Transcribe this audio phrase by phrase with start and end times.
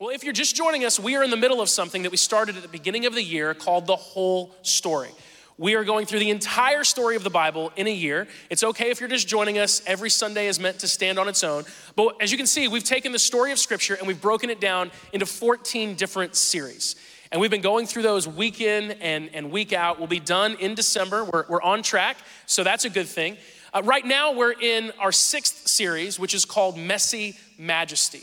[0.00, 2.16] Well, if you're just joining us, we are in the middle of something that we
[2.16, 5.10] started at the beginning of the year called the whole story.
[5.58, 8.26] We are going through the entire story of the Bible in a year.
[8.48, 9.82] It's okay if you're just joining us.
[9.86, 11.64] Every Sunday is meant to stand on its own.
[11.96, 14.58] But as you can see, we've taken the story of Scripture and we've broken it
[14.58, 16.96] down into 14 different series.
[17.30, 19.98] And we've been going through those week in and, and week out.
[19.98, 21.24] We'll be done in December.
[21.24, 23.36] We're, we're on track, so that's a good thing.
[23.74, 28.22] Uh, right now, we're in our sixth series, which is called Messy Majesty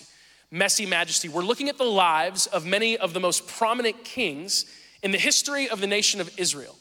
[0.51, 1.29] messy majesty.
[1.29, 4.65] We're looking at the lives of many of the most prominent kings
[5.03, 6.75] in the history of the nation of Israel.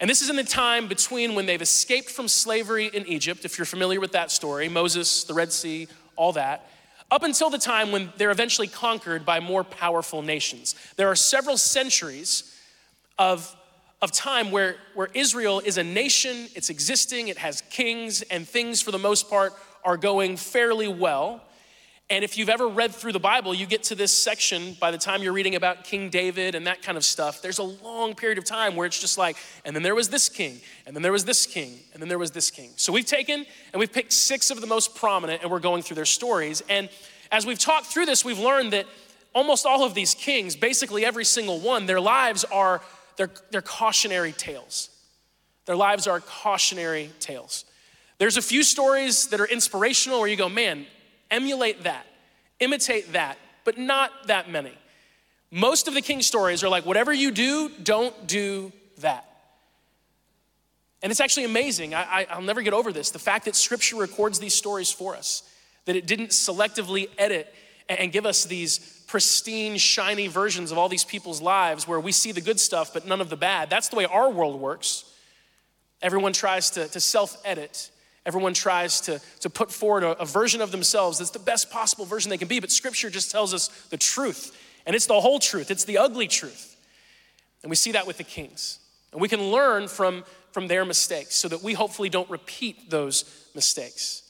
[0.00, 3.58] And this is in the time between when they've escaped from slavery in Egypt, if
[3.58, 6.68] you're familiar with that story Moses, the Red Sea, all that,
[7.10, 10.74] up until the time when they're eventually conquered by more powerful nations.
[10.96, 12.56] There are several centuries
[13.18, 13.54] of,
[14.00, 18.80] of time where, where Israel is a nation, it's existing, it has kings, and things
[18.80, 19.52] for the most part
[19.84, 21.42] are going fairly well.
[22.10, 24.98] And if you've ever read through the Bible, you get to this section by the
[24.98, 27.40] time you're reading about King David and that kind of stuff.
[27.40, 30.28] There's a long period of time where it's just like, and then there was this
[30.28, 32.70] king, and then there was this king, and then there was this king.
[32.74, 35.94] So we've taken and we've picked six of the most prominent and we're going through
[35.94, 36.64] their stories.
[36.68, 36.88] And
[37.30, 38.86] as we've talked through this, we've learned that
[39.32, 42.82] almost all of these kings, basically every single one, their lives are
[43.18, 44.90] they're, they're cautionary tales.
[45.66, 47.66] Their lives are cautionary tales.
[48.18, 50.86] There's a few stories that are inspirational where you go, man,
[51.30, 52.06] Emulate that,
[52.60, 54.72] imitate that, but not that many.
[55.50, 59.26] Most of the king stories are like, whatever you do, don't do that.
[61.02, 61.94] And it's actually amazing.
[61.94, 63.10] I, will never get over this.
[63.10, 65.42] The fact that scripture records these stories for us,
[65.86, 67.52] that it didn't selectively edit
[67.88, 72.30] and give us these pristine, shiny versions of all these people's lives where we see
[72.30, 73.70] the good stuff but none of the bad.
[73.70, 75.04] That's the way our world works.
[76.02, 77.90] Everyone tries to, to self edit
[78.26, 82.04] Everyone tries to, to put forward a, a version of themselves that's the best possible
[82.04, 84.56] version they can be, but Scripture just tells us the truth.
[84.86, 86.76] And it's the whole truth, it's the ugly truth.
[87.62, 88.78] And we see that with the kings.
[89.12, 93.48] And we can learn from, from their mistakes so that we hopefully don't repeat those
[93.54, 94.22] mistakes.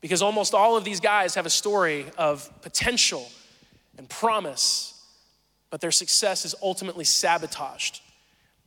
[0.00, 3.28] Because almost all of these guys have a story of potential
[3.96, 4.94] and promise,
[5.70, 8.00] but their success is ultimately sabotaged.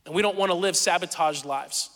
[0.04, 1.90] And we don't want to live sabotaged lives.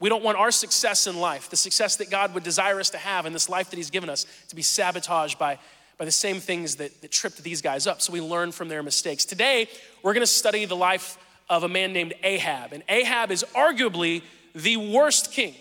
[0.00, 2.98] We don't want our success in life, the success that God would desire us to
[2.98, 5.58] have in this life that He's given us, to be sabotaged by,
[5.98, 8.00] by the same things that, that tripped these guys up.
[8.00, 9.26] So we learn from their mistakes.
[9.26, 9.68] Today,
[10.02, 11.18] we're gonna study the life
[11.50, 12.72] of a man named Ahab.
[12.72, 14.22] And Ahab is arguably
[14.54, 15.54] the worst king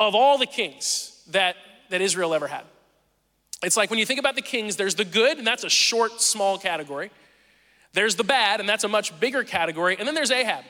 [0.00, 1.54] of all the kings that,
[1.90, 2.64] that Israel ever had.
[3.62, 6.20] It's like when you think about the kings, there's the good, and that's a short,
[6.20, 7.10] small category.
[7.92, 9.96] There's the bad, and that's a much bigger category.
[9.98, 10.64] And then there's Ahab.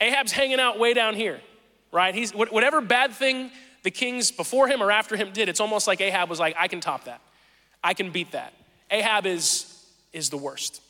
[0.00, 1.40] Ahab's hanging out way down here
[1.92, 2.14] right?
[2.14, 3.50] He's whatever bad thing
[3.82, 6.68] the kings before him or after him did, it's almost like Ahab was like, I
[6.68, 7.20] can top that.
[7.82, 8.52] I can beat that.
[8.90, 9.74] Ahab is
[10.12, 10.80] is the worst.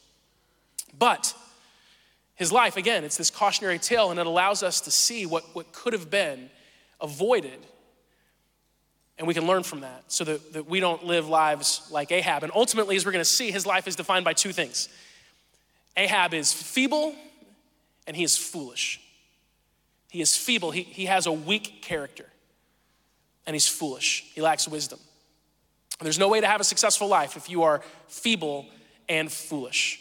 [0.98, 1.34] But
[2.36, 5.72] his life, again, it's this cautionary tale, and it allows us to see what, what
[5.72, 6.50] could have been
[7.00, 7.58] avoided.
[9.18, 12.44] And we can learn from that so that, that we don't live lives like Ahab.
[12.44, 14.88] And ultimately, as we're gonna see, his life is defined by two things
[15.96, 17.14] Ahab is feeble
[18.08, 19.00] and he is foolish.
[20.10, 20.70] He is feeble.
[20.70, 22.24] He, he has a weak character.
[23.46, 24.24] And he's foolish.
[24.34, 24.98] He lacks wisdom.
[26.00, 28.66] There's no way to have a successful life if you are feeble
[29.08, 30.00] and foolish.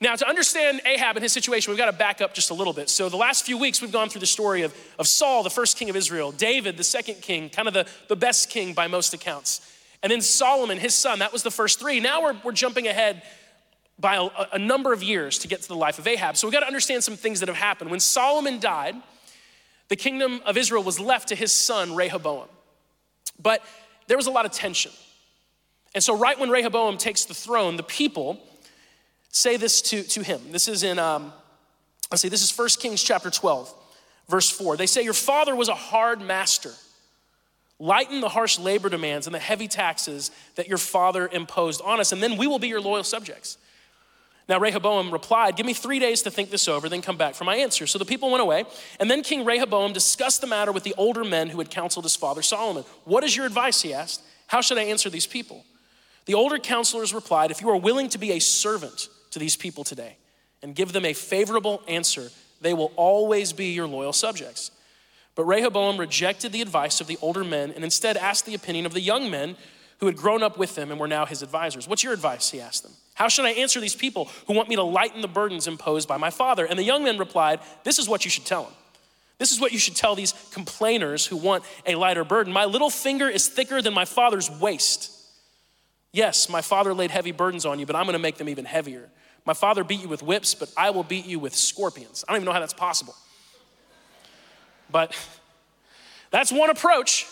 [0.00, 2.72] Now, to understand Ahab and his situation, we've got to back up just a little
[2.72, 2.88] bit.
[2.88, 5.76] So, the last few weeks, we've gone through the story of, of Saul, the first
[5.76, 9.12] king of Israel, David, the second king, kind of the, the best king by most
[9.12, 9.60] accounts,
[10.02, 11.18] and then Solomon, his son.
[11.18, 12.00] That was the first three.
[12.00, 13.22] Now we're, we're jumping ahead
[14.00, 16.36] by a, a number of years to get to the life of Ahab.
[16.36, 17.90] So, we've got to understand some things that have happened.
[17.90, 18.94] When Solomon died,
[19.88, 22.48] the kingdom of Israel was left to his son, Rehoboam.
[23.42, 23.62] But
[24.06, 24.92] there was a lot of tension.
[25.94, 28.40] And so, right when Rehoboam takes the throne, the people
[29.30, 30.40] say this to, to him.
[30.50, 31.32] This is in, um,
[32.10, 33.72] let's see, this is 1 Kings chapter 12,
[34.28, 34.76] verse 4.
[34.76, 36.72] They say, Your father was a hard master.
[37.78, 42.12] Lighten the harsh labor demands and the heavy taxes that your father imposed on us,
[42.12, 43.56] and then we will be your loyal subjects.
[44.48, 47.44] Now Rehoboam replied, Give me three days to think this over, then come back for
[47.44, 47.86] my answer.
[47.86, 48.64] So the people went away,
[48.98, 52.16] and then King Rehoboam discussed the matter with the older men who had counseled his
[52.16, 52.84] father Solomon.
[53.04, 53.82] What is your advice?
[53.82, 54.22] He asked.
[54.48, 55.64] How should I answer these people?
[56.26, 59.84] The older counselors replied, If you are willing to be a servant to these people
[59.84, 60.16] today
[60.62, 64.70] and give them a favorable answer, they will always be your loyal subjects.
[65.34, 68.92] But Rehoboam rejected the advice of the older men and instead asked the opinion of
[68.92, 69.56] the young men
[69.98, 71.86] who had grown up with him and were now his advisors.
[71.86, 72.50] What's your advice?
[72.50, 72.92] He asked them.
[73.20, 76.16] How should I answer these people who want me to lighten the burdens imposed by
[76.16, 76.64] my father?
[76.64, 78.72] And the young men replied, This is what you should tell them.
[79.36, 82.50] This is what you should tell these complainers who want a lighter burden.
[82.50, 85.14] My little finger is thicker than my father's waist.
[86.12, 89.10] Yes, my father laid heavy burdens on you, but I'm gonna make them even heavier.
[89.44, 92.24] My father beat you with whips, but I will beat you with scorpions.
[92.26, 93.14] I don't even know how that's possible.
[94.90, 95.14] But
[96.30, 97.26] that's one approach.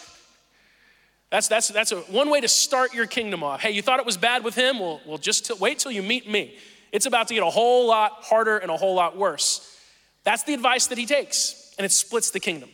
[1.31, 3.61] That's, that's, that's a, one way to start your kingdom off.
[3.61, 4.79] Hey, you thought it was bad with him?
[4.79, 6.57] Well, well just t- wait till you meet me.
[6.91, 9.77] It's about to get a whole lot harder and a whole lot worse.
[10.25, 12.71] That's the advice that he takes, and it splits the kingdom.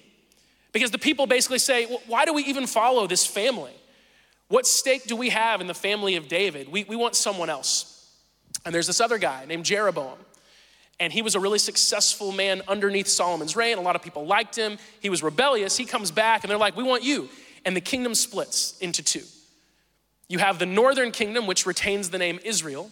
[0.73, 3.73] Because the people basically say, well, why do we even follow this family?
[4.49, 6.71] What stake do we have in the family of David?
[6.71, 7.91] We, we want someone else.
[8.65, 10.19] And there's this other guy named Jeroboam.
[11.01, 13.79] And he was a really successful man underneath Solomon's reign.
[13.79, 14.79] A lot of people liked him.
[15.01, 15.77] He was rebellious.
[15.77, 17.29] He comes back and they're like, We want you.
[17.65, 19.25] And the kingdom splits into two.
[20.29, 22.91] You have the northern kingdom, which retains the name Israel.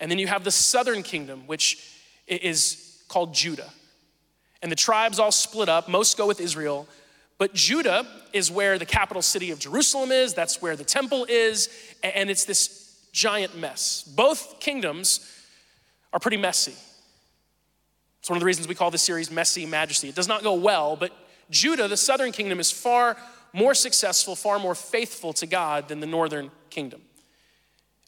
[0.00, 1.88] And then you have the southern kingdom, which
[2.26, 3.70] is called Judah.
[4.62, 5.88] And the tribes all split up.
[5.88, 6.88] Most go with Israel.
[7.38, 10.34] But Judah is where the capital city of Jerusalem is.
[10.34, 11.68] That's where the temple is.
[12.02, 14.02] And it's this giant mess.
[14.02, 15.28] Both kingdoms
[16.12, 16.74] are pretty messy.
[18.20, 20.08] It's one of the reasons we call this series Messy Majesty.
[20.08, 21.10] It does not go well, but
[21.50, 23.16] Judah, the southern kingdom, is far
[23.52, 27.02] more successful, far more faithful to God than the northern kingdom.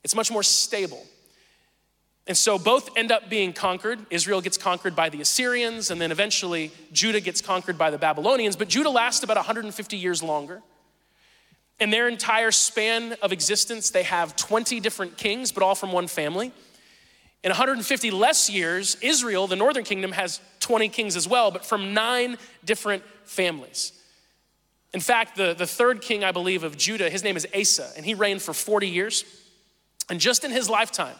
[0.03, 1.05] It's much more stable.
[2.27, 3.99] And so both end up being conquered.
[4.11, 8.57] Israel gets conquered by the Assyrians, and then eventually Judah gets conquered by the Babylonians.
[8.57, 10.63] But Judah lasts about 150 years longer.
[11.81, 16.07] In their entire span of existence, they have 20 different kings, but all from one
[16.07, 16.53] family.
[17.43, 21.93] In 150 less years, Israel, the northern kingdom, has 20 kings as well, but from
[21.93, 23.93] nine different families.
[24.95, 28.07] In fact, the, the third king, I believe, of Judah, his name is Asa, and
[28.07, 29.25] he reigned for 40 years.
[30.09, 31.17] And just in his lifetime,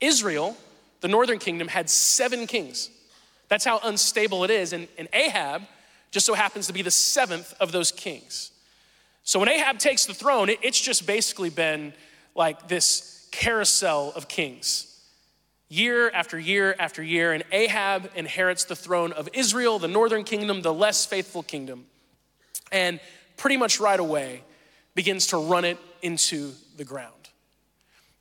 [0.00, 0.56] Israel,
[1.02, 2.88] the northern kingdom, had seven kings.
[3.48, 4.72] That's how unstable it is.
[4.72, 5.62] And, and Ahab
[6.10, 8.50] just so happens to be the seventh of those kings.
[9.24, 11.92] So when Ahab takes the throne, it, it's just basically been
[12.34, 14.88] like this carousel of kings
[15.68, 20.62] year after year after year, and Ahab inherits the throne of Israel, the northern kingdom,
[20.62, 21.84] the less faithful kingdom,
[22.72, 23.00] and
[23.38, 24.42] pretty much right away
[24.94, 27.14] begins to run it into the ground.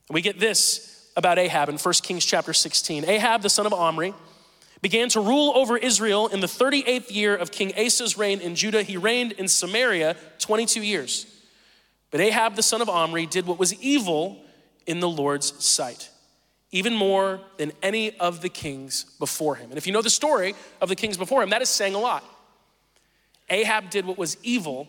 [0.10, 3.04] We get this about Ahab in 1 Kings chapter 16.
[3.06, 4.14] Ahab, the son of Omri,
[4.81, 8.84] began to rule over Israel in the 38th year of King Asa's reign in Judah.
[8.84, 11.25] He reigned in Samaria 22 years.
[12.12, 14.38] But Ahab, the son of Omri, did what was evil
[14.86, 16.10] in the Lord's sight
[16.72, 19.69] even more than any of the kings before him.
[19.69, 22.00] And if you know the story of the kings before him, that is saying a
[22.00, 22.24] lot.
[23.50, 24.88] Ahab did what was evil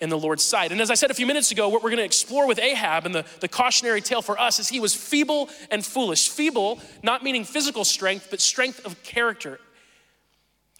[0.00, 0.70] in the Lord's sight.
[0.70, 3.14] And as I said a few minutes ago, what we're gonna explore with Ahab and
[3.14, 6.28] the, the cautionary tale for us is he was feeble and foolish.
[6.28, 9.58] Feeble, not meaning physical strength, but strength of character.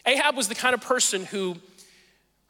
[0.06, 1.56] Ahab was the kind of person who,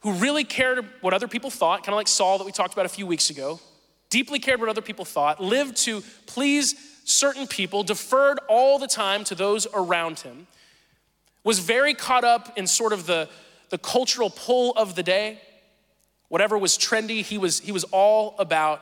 [0.01, 2.85] who really cared what other people thought, kind of like Saul that we talked about
[2.85, 3.59] a few weeks ago,
[4.09, 9.23] deeply cared what other people thought, lived to please certain people, deferred all the time
[9.25, 10.47] to those around him,
[11.43, 13.27] was very caught up in sort of the,
[13.69, 15.39] the cultural pull of the day.
[16.29, 18.81] Whatever was trendy, he was, he was all about.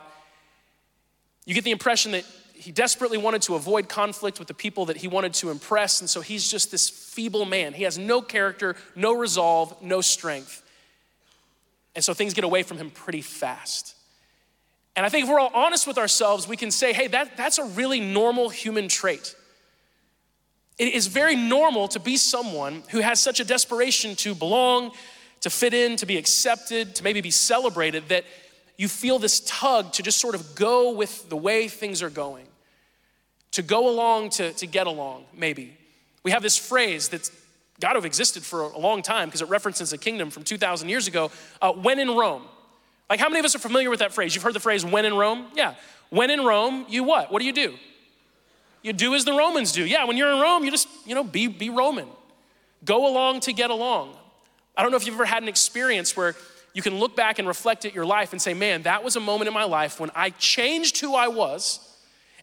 [1.44, 2.24] You get the impression that
[2.54, 6.10] he desperately wanted to avoid conflict with the people that he wanted to impress, and
[6.10, 7.72] so he's just this feeble man.
[7.72, 10.62] He has no character, no resolve, no strength.
[11.94, 13.94] And so things get away from him pretty fast.
[14.94, 17.58] And I think if we're all honest with ourselves, we can say, hey, that, that's
[17.58, 19.34] a really normal human trait.
[20.76, 24.92] It is very normal to be someone who has such a desperation to belong,
[25.40, 28.24] to fit in, to be accepted, to maybe be celebrated, that
[28.76, 32.46] you feel this tug to just sort of go with the way things are going,
[33.52, 35.76] to go along, to, to get along, maybe.
[36.22, 37.30] We have this phrase that's
[37.80, 40.88] got to have existed for a long time because it references a kingdom from 2,000
[40.88, 41.30] years ago
[41.62, 42.42] uh, when in Rome.
[43.08, 44.34] Like, how many of us are familiar with that phrase?
[44.34, 45.46] You've heard the phrase, when in Rome?
[45.54, 45.74] Yeah.
[46.10, 47.32] When in Rome, you what?
[47.32, 47.74] What do you do?
[48.82, 49.84] You do as the Romans do.
[49.84, 52.08] Yeah, when you're in Rome, you just, you know, be, be Roman.
[52.84, 54.14] Go along to get along.
[54.78, 56.36] I don't know if you've ever had an experience where
[56.72, 59.20] you can look back and reflect at your life and say, man, that was a
[59.20, 61.80] moment in my life when I changed who I was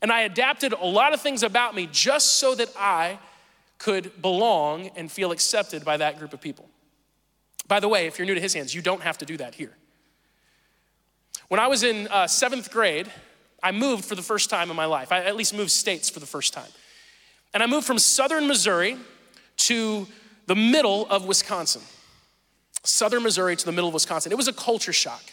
[0.02, 3.18] and I adapted a lot of things about me just so that I
[3.78, 6.70] could belong and feel accepted by that group of people.
[7.68, 9.56] By the way, if you're new to his hands, you don't have to do that
[9.56, 9.72] here.
[11.48, 13.10] When I was in uh, seventh grade,
[13.64, 15.12] I moved for the first time in my life.
[15.12, 16.70] I at least moved states for the first time.
[17.54, 18.98] And I moved from southern Missouri
[19.58, 20.08] to
[20.48, 21.82] the middle of Wisconsin.
[22.86, 24.32] Southern Missouri to the middle of Wisconsin.
[24.32, 25.24] It was a culture shock.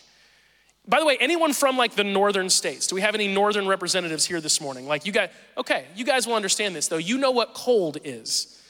[0.87, 2.89] By the way, anyone from like the northern states?
[2.89, 4.87] Do we have any northern representatives here this morning?
[4.87, 6.97] Like you guys, okay, you guys will understand this though.
[6.97, 8.61] You know what cold is.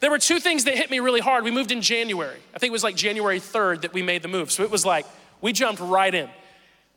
[0.00, 1.44] There were two things that hit me really hard.
[1.44, 2.38] We moved in January.
[2.54, 4.50] I think it was like January 3rd that we made the move.
[4.50, 5.06] So it was like,
[5.40, 6.28] we jumped right in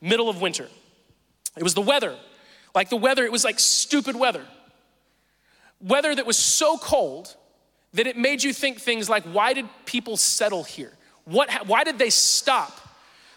[0.00, 0.68] middle of winter.
[1.56, 2.16] It was the weather.
[2.74, 4.44] Like the weather, it was like stupid weather.
[5.80, 7.34] Weather that was so cold
[7.92, 10.92] that it made you think things like, why did people settle here?
[11.24, 12.78] What, why did they stop?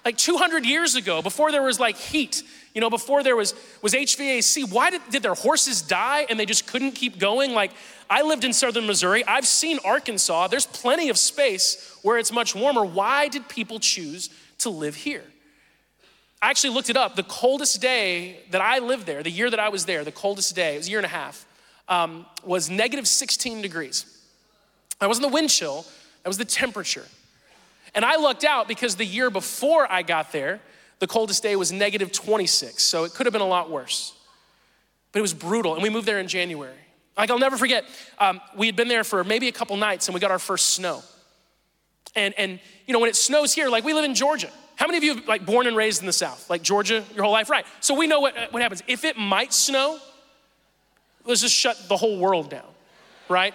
[0.03, 2.43] Like 200 years ago, before there was like heat,
[2.75, 6.45] you know, before there was, was HVAC, why did, did their horses die and they
[6.45, 7.53] just couldn't keep going?
[7.53, 7.71] Like,
[8.09, 9.25] I lived in southern Missouri.
[9.25, 10.47] I've seen Arkansas.
[10.47, 12.85] There's plenty of space where it's much warmer.
[12.85, 15.23] Why did people choose to live here?
[16.41, 17.15] I actually looked it up.
[17.15, 20.55] The coldest day that I lived there, the year that I was there, the coldest
[20.55, 21.45] day, it was a year and a half,
[21.87, 24.05] um, was negative 16 degrees.
[24.99, 25.85] That wasn't the wind chill,
[26.23, 27.05] that was the temperature.
[27.95, 30.59] And I lucked out because the year before I got there,
[30.99, 34.13] the coldest day was negative 26, so it could have been a lot worse.
[35.11, 36.75] But it was brutal, and we moved there in January.
[37.17, 37.85] Like, I'll never forget,
[38.19, 40.71] um, we had been there for maybe a couple nights and we got our first
[40.71, 41.01] snow.
[42.13, 44.49] And, and, you know, when it snows here, like we live in Georgia.
[44.75, 47.31] How many of you like born and raised in the South, like Georgia, your whole
[47.31, 47.49] life?
[47.49, 47.65] Right.
[47.79, 48.83] So we know what, what happens.
[48.87, 49.97] If it might snow,
[51.23, 52.67] let's just shut the whole world down,
[53.29, 53.53] right?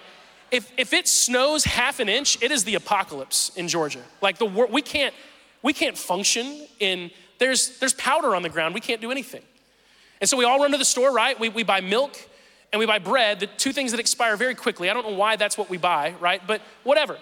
[0.50, 4.02] If, if it snows half an inch, it is the apocalypse in Georgia.
[4.20, 5.14] Like the we can't,
[5.62, 8.74] we can't function in, there's, there's powder on the ground.
[8.74, 9.42] We can't do anything.
[10.20, 11.38] And so we all run to the store, right?
[11.38, 12.16] We, we buy milk
[12.72, 14.90] and we buy bread, the two things that expire very quickly.
[14.90, 16.40] I don't know why that's what we buy, right?
[16.46, 17.18] But whatever.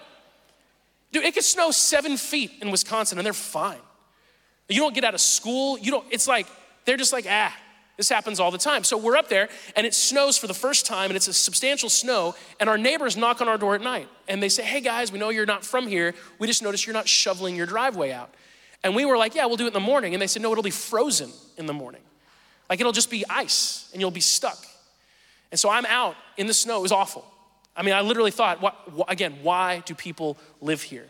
[1.11, 3.79] Dude, it could snow seven feet in Wisconsin and they're fine.
[4.67, 6.45] You don't get out of school, you don't, it's like,
[6.85, 7.55] they're just like, ah,
[7.99, 8.85] this happens all the time.
[8.85, 11.89] So we're up there and it snows for the first time and it's a substantial
[11.89, 12.33] snow.
[12.57, 15.19] And our neighbors knock on our door at night and they say, Hey guys, we
[15.19, 16.15] know you're not from here.
[16.39, 18.33] We just noticed you're not shoveling your driveway out.
[18.85, 20.13] And we were like, Yeah, we'll do it in the morning.
[20.15, 21.99] And they said, No, it'll be frozen in the morning.
[22.69, 24.65] Like it'll just be ice and you'll be stuck.
[25.51, 26.79] And so I'm out in the snow.
[26.79, 27.25] It was awful.
[27.75, 28.77] I mean, I literally thought, what,
[29.09, 31.07] again, why do people live here?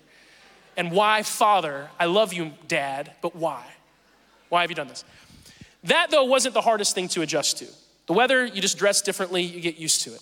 [0.76, 3.64] And why, Father, I love you, Dad, but why?
[4.50, 5.04] Why have you done this?
[5.84, 7.66] That, though, wasn't the hardest thing to adjust to.
[8.08, 10.22] The weather, you just dress differently, you get used to it.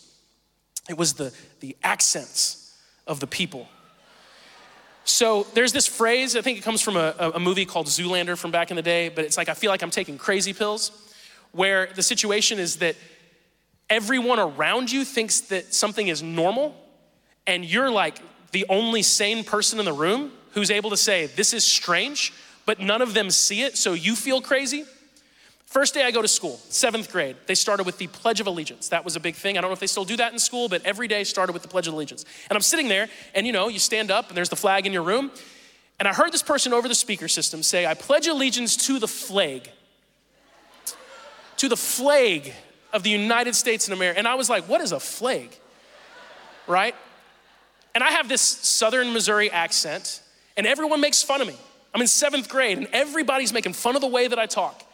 [0.90, 3.68] It was the, the accents of the people.
[5.04, 8.52] So there's this phrase, I think it comes from a, a movie called Zoolander from
[8.52, 10.92] back in the day, but it's like, I feel like I'm taking crazy pills,
[11.54, 12.98] where the situation is that
[13.90, 16.76] everyone around you thinks that something is normal,
[17.48, 18.20] and you're like
[18.52, 22.34] the only sane person in the room who's able to say, This is strange,
[22.66, 24.84] but none of them see it, so you feel crazy.
[25.68, 28.88] First day I go to school, seventh grade, they started with the Pledge of Allegiance.
[28.88, 29.58] That was a big thing.
[29.58, 31.62] I don't know if they still do that in school, but every day started with
[31.62, 32.24] the Pledge of Allegiance.
[32.50, 34.94] And I'm sitting there, and you know, you stand up, and there's the flag in
[34.94, 35.30] your room.
[36.00, 39.10] And I heard this person over the speaker system say, I pledge allegiance to the
[39.10, 39.70] flag,
[41.58, 42.54] to the flag
[42.94, 44.20] of the United States in America.
[44.20, 45.50] And I was like, what is a flag?
[46.66, 46.96] Right?
[47.94, 50.22] And I have this southern Missouri accent,
[50.56, 51.58] and everyone makes fun of me.
[51.94, 54.86] I'm in seventh grade, and everybody's making fun of the way that I talk.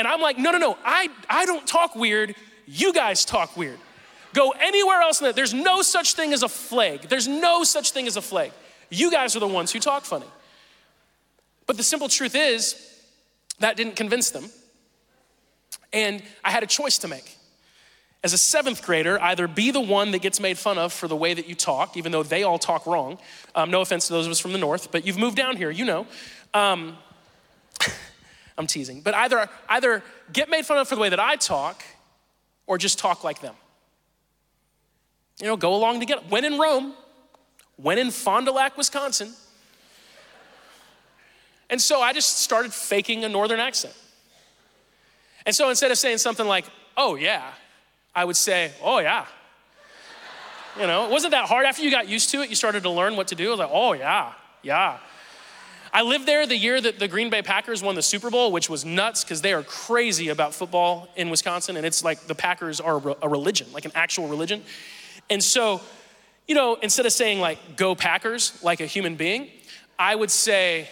[0.00, 2.34] And I'm like, no, no, no, I, I don't talk weird.
[2.66, 3.78] You guys talk weird.
[4.32, 5.36] Go anywhere else in that.
[5.36, 7.02] There's no such thing as a flag.
[7.02, 8.52] There's no such thing as a flag.
[8.88, 10.24] You guys are the ones who talk funny.
[11.66, 12.98] But the simple truth is,
[13.58, 14.46] that didn't convince them.
[15.92, 17.36] And I had a choice to make.
[18.24, 21.16] As a seventh grader, either be the one that gets made fun of for the
[21.16, 23.18] way that you talk, even though they all talk wrong.
[23.54, 25.70] Um, no offense to those of us from the north, but you've moved down here,
[25.70, 26.06] you know.
[26.54, 26.96] Um,
[28.60, 29.00] I'm teasing.
[29.00, 30.02] But either, either
[30.32, 31.82] get made fun of for the way that I talk
[32.66, 33.54] or just talk like them.
[35.40, 36.22] You know, go along together.
[36.28, 36.92] When in Rome,
[37.76, 39.32] when in Fond du Lac, Wisconsin.
[41.70, 43.94] And so I just started faking a northern accent.
[45.46, 47.50] And so instead of saying something like, oh yeah,
[48.14, 49.24] I would say, oh yeah.
[50.78, 51.64] You know, it wasn't that hard.
[51.64, 53.48] After you got used to it, you started to learn what to do.
[53.48, 54.98] I was like, oh yeah, yeah.
[55.92, 58.70] I lived there the year that the Green Bay Packers won the Super Bowl, which
[58.70, 61.76] was nuts because they are crazy about football in Wisconsin.
[61.76, 64.62] And it's like the Packers are a religion, like an actual religion.
[65.28, 65.80] And so,
[66.46, 69.50] you know, instead of saying like, go Packers, like a human being,
[69.98, 70.88] I would say,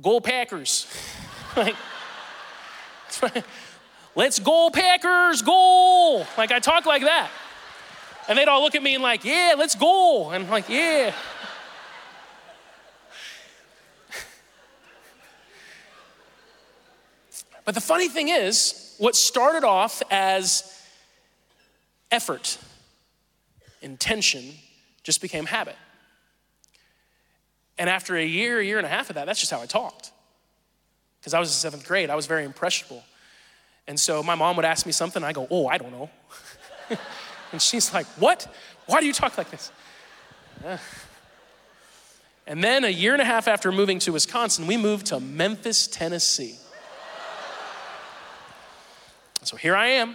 [0.00, 0.86] go Packers.
[1.56, 1.76] like,
[4.16, 6.26] let's go Packers, go.
[6.36, 7.30] Like I talk like that.
[8.28, 10.30] And they'd all look at me and like, yeah, let's go.
[10.30, 11.12] And I'm like, yeah.
[17.64, 20.80] But the funny thing is, what started off as
[22.10, 22.58] effort,
[23.80, 24.54] intention,
[25.02, 25.76] just became habit.
[27.78, 29.66] And after a year, a year and a half of that, that's just how I
[29.66, 30.12] talked.
[31.20, 33.02] Because I was in seventh grade, I was very impressionable.
[33.86, 36.10] And so my mom would ask me something, I go, oh, I don't know.
[37.52, 38.52] and she's like, what?
[38.86, 39.72] Why do you talk like this?
[42.46, 45.86] And then a year and a half after moving to Wisconsin, we moved to Memphis,
[45.86, 46.56] Tennessee.
[49.52, 50.14] So here I am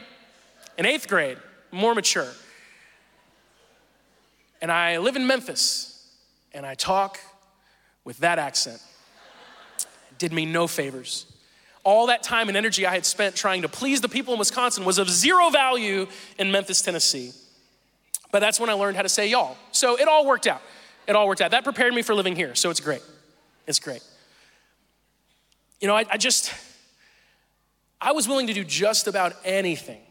[0.79, 1.37] in eighth grade,
[1.71, 2.27] more mature.
[4.63, 6.11] And I live in Memphis
[6.55, 7.19] and I talk
[8.03, 8.81] with that accent.
[10.17, 11.27] Did me no favors.
[11.83, 14.85] All that time and energy I had spent trying to please the people in Wisconsin
[14.85, 16.07] was of zero value
[16.39, 17.31] in Memphis, Tennessee.
[18.31, 19.55] But that's when I learned how to say y'all.
[19.71, 20.63] So it all worked out.
[21.05, 21.51] It all worked out.
[21.51, 23.03] That prepared me for living here, so it's great.
[23.67, 24.01] It's great.
[25.79, 26.51] You know, I, I just,
[27.99, 30.01] I was willing to do just about anything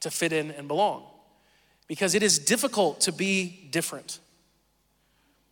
[0.00, 1.04] to fit in and belong
[1.88, 4.18] because it is difficult to be different.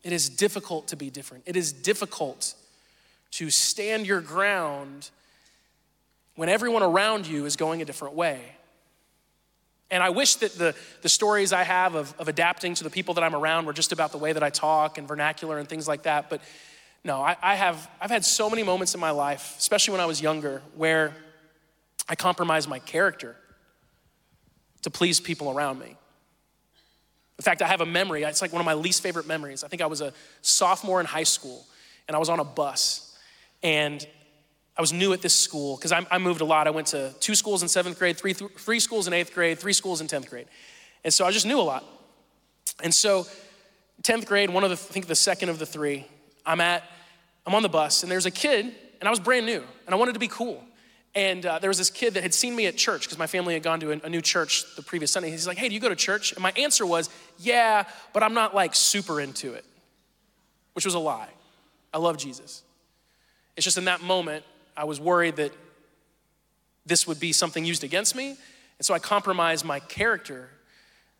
[0.02, 1.44] It is difficult to be different.
[1.46, 2.54] It is difficult
[3.32, 5.10] to stand your ground
[6.36, 8.40] when everyone around you is going a different way.
[9.90, 13.14] And I wish that the, the stories I have of, of adapting to the people
[13.14, 15.88] that I'm around were just about the way that I talk and vernacular and things
[15.88, 16.30] like that.
[16.30, 16.40] But
[17.02, 20.06] no, I, I have, I've had so many moments in my life, especially when I
[20.06, 21.12] was younger, where
[22.10, 23.36] I compromised my character
[24.82, 25.96] to please people around me.
[27.38, 29.62] In fact, I have a memory, it's like one of my least favorite memories.
[29.62, 30.12] I think I was a
[30.42, 31.64] sophomore in high school
[32.08, 33.16] and I was on a bus
[33.62, 34.04] and
[34.76, 36.66] I was new at this school because I, I, moved a lot.
[36.66, 39.72] I went to two schools in seventh grade, three, three schools in eighth grade, three
[39.72, 40.46] schools in 10th grade.
[41.04, 41.84] And so I just knew a lot.
[42.82, 43.26] And so,
[44.02, 46.06] 10th grade, one of the, I think the second of the three,
[46.46, 46.82] I'm at,
[47.46, 49.98] I'm on the bus, and there's a kid, and I was brand new, and I
[49.98, 50.64] wanted to be cool.
[51.14, 53.54] And uh, there was this kid that had seen me at church because my family
[53.54, 55.30] had gone to a, a, new church the previous Sunday.
[55.30, 56.32] He's like, Hey, do you go to church?
[56.32, 59.64] And my answer was, Yeah, but I'm not like super into it,
[60.74, 61.28] which was a lie.
[61.92, 62.62] I love Jesus.
[63.56, 64.44] It's just in that moment,
[64.76, 65.52] I was worried that
[66.86, 68.36] this would be something used against me.
[68.78, 70.48] And so I compromised my character,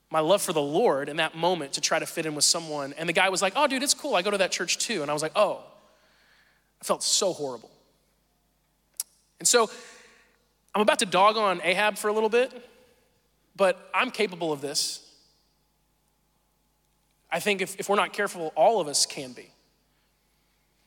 [0.09, 2.94] my love for the Lord in that moment to try to fit in with someone.
[2.97, 4.14] And the guy was like, Oh, dude, it's cool.
[4.14, 5.02] I go to that church too.
[5.02, 5.64] And I was like, Oh,
[6.80, 7.70] I felt so horrible.
[9.40, 9.68] And so
[10.75, 12.52] I'm about to dog on Ahab for a little bit,
[13.56, 15.06] but I'm capable of this.
[17.32, 19.50] I think if, if we're not careful, all of us can be.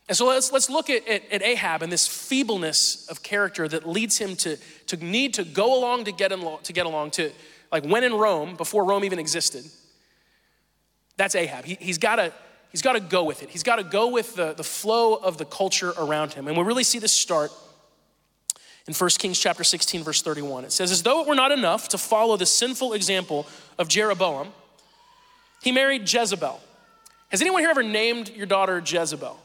[0.08, 3.88] And so let's, let's look at, at, at, Ahab and this feebleness of character that
[3.88, 7.32] leads him to, to need to go along to get, in, to get along, to
[7.72, 9.64] like when in Rome, before Rome even existed.
[11.16, 11.64] That's Ahab.
[11.64, 12.32] He, he's got to
[12.70, 13.48] he's got to go with it.
[13.48, 16.48] He's got to go with the, the flow of the culture around him.
[16.48, 17.50] And we really see this start
[18.86, 20.64] in 1 Kings chapter 16, verse 31.
[20.64, 23.46] It says, As though it were not enough to follow the sinful example
[23.78, 24.48] of Jeroboam,
[25.62, 26.60] he married Jezebel.
[27.30, 29.38] Has anyone here ever named your daughter Jezebel?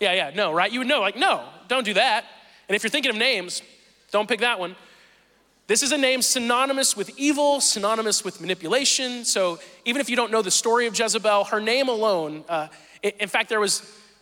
[0.00, 0.72] Yeah, yeah, no, right?
[0.72, 2.24] You would know, like, no, don't do that.
[2.68, 3.62] And if you're thinking of names,
[4.10, 4.76] don't pick that one.
[5.66, 9.24] This is a name synonymous with evil, synonymous with manipulation.
[9.24, 12.68] So even if you don't know the story of Jezebel, her name alone, uh,
[13.02, 13.80] in fact, there was,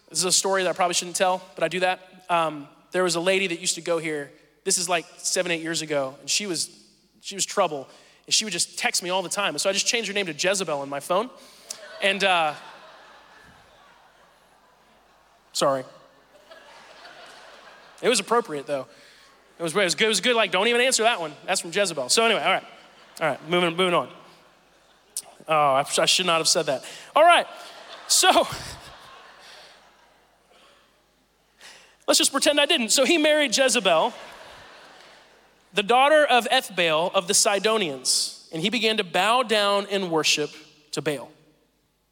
[0.08, 2.24] this is a story that I probably shouldn't tell, but I do that.
[2.28, 4.30] Um, there was a lady that used to go here.
[4.64, 6.70] This is like seven, eight years ago, and she was,
[7.20, 7.88] she was trouble.
[8.26, 9.50] And she would just text me all the time.
[9.50, 11.28] And so I just changed her name to Jezebel on my phone.
[12.02, 12.54] And, uh,
[15.54, 15.84] Sorry.
[18.02, 18.86] It was appropriate though.
[19.58, 20.06] It was, it was good.
[20.06, 20.36] It was good.
[20.36, 21.32] Like, don't even answer that one.
[21.46, 22.08] That's from Jezebel.
[22.08, 22.64] So anyway, all right,
[23.20, 24.08] all right, moving, moving on.
[25.46, 26.84] Oh, I, I should not have said that.
[27.14, 27.46] All right,
[28.08, 28.46] so
[32.06, 32.90] let's just pretend I didn't.
[32.90, 34.12] So he married Jezebel,
[35.72, 40.50] the daughter of Ethbaal of the Sidonians, and he began to bow down in worship
[40.92, 41.30] to Baal.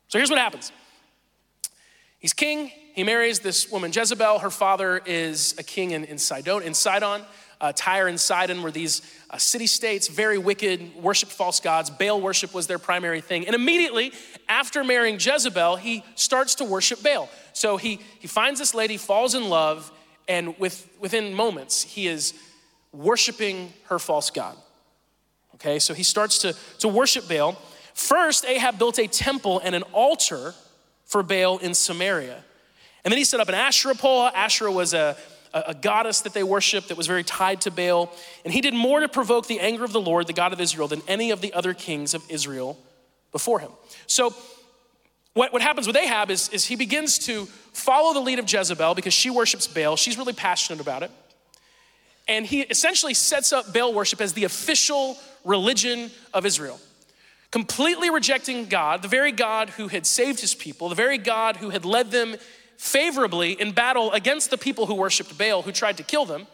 [0.09, 0.72] So here's what happens.
[2.18, 2.70] He's king.
[2.94, 4.40] He marries this woman, Jezebel.
[4.40, 6.62] Her father is a king in, in Sidon.
[6.62, 7.22] In Sidon,
[7.62, 11.88] uh, Tyre and Sidon were these uh, city states, very wicked, worshiped false gods.
[11.90, 13.46] Baal worship was their primary thing.
[13.46, 14.12] And immediately
[14.48, 17.31] after marrying Jezebel, he starts to worship Baal.
[17.53, 19.92] So he, he finds this lady, falls in love,
[20.27, 22.35] and with, within moments, he is
[22.92, 24.57] worshiping her false god.
[25.55, 27.57] Okay, so he starts to, to worship Baal.
[27.94, 30.55] First, Ahab built a temple and an altar
[31.05, 32.42] for Baal in Samaria.
[33.05, 34.27] And then he set up an Asherah pole.
[34.35, 35.16] Asherah was a,
[35.54, 38.12] a, goddess that they worshiped that was very tied to Baal.
[38.44, 40.88] And he did more to provoke the anger of the Lord, the God of Israel,
[40.88, 42.78] than any of the other kings of Israel
[43.32, 43.70] before him.
[44.06, 44.34] So,
[45.34, 48.94] what, what happens with Ahab is, is he begins to follow the lead of Jezebel
[48.94, 49.96] because she worships Baal.
[49.96, 51.10] She's really passionate about it.
[52.28, 56.78] And he essentially sets up Baal worship as the official religion of Israel
[57.52, 61.70] completely rejecting God, the very God who had saved his people, the very God who
[61.70, 62.34] had led them
[62.83, 66.49] favorably in battle against the people who worshiped Baal, who tried to kill them.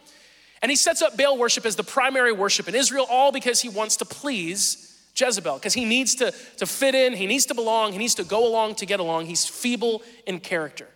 [0.61, 3.67] And he sets up Baal worship as the primary worship in Israel, all because he
[3.67, 7.93] wants to please Jezebel, because he needs to, to fit in, he needs to belong,
[7.93, 9.25] he needs to go along to get along.
[9.25, 10.87] He's feeble in character.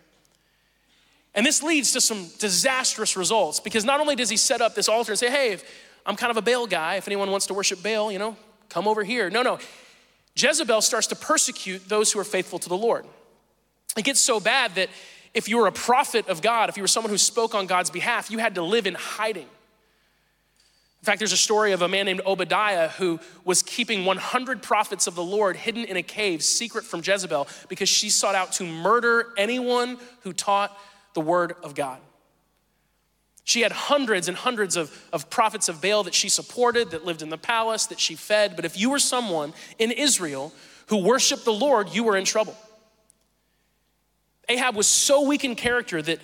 [1.34, 4.88] And this leads to some disastrous results because not only does he set up this
[4.88, 5.58] altar and say, hey,
[6.06, 6.94] I'm kind of a Baal guy.
[6.94, 8.36] If anyone wants to worship Baal, you know,
[8.68, 9.30] come over here.
[9.30, 9.58] No, no.
[10.36, 13.04] Jezebel starts to persecute those who are faithful to the Lord.
[13.96, 14.88] It gets so bad that
[15.34, 17.90] if you were a prophet of God, if you were someone who spoke on God's
[17.90, 19.42] behalf, you had to live in hiding.
[21.04, 25.06] In fact, there's a story of a man named Obadiah who was keeping 100 prophets
[25.06, 28.64] of the Lord hidden in a cave, secret from Jezebel, because she sought out to
[28.64, 30.74] murder anyone who taught
[31.12, 31.98] the word of God.
[33.44, 37.20] She had hundreds and hundreds of, of prophets of Baal that she supported, that lived
[37.20, 38.56] in the palace, that she fed.
[38.56, 40.54] But if you were someone in Israel
[40.86, 42.56] who worshiped the Lord, you were in trouble.
[44.48, 46.18] Ahab was so weak in character that,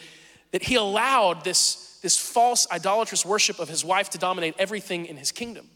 [0.53, 5.17] that he allowed this, this false idolatrous worship of his wife to dominate everything in
[5.17, 5.69] his kingdom.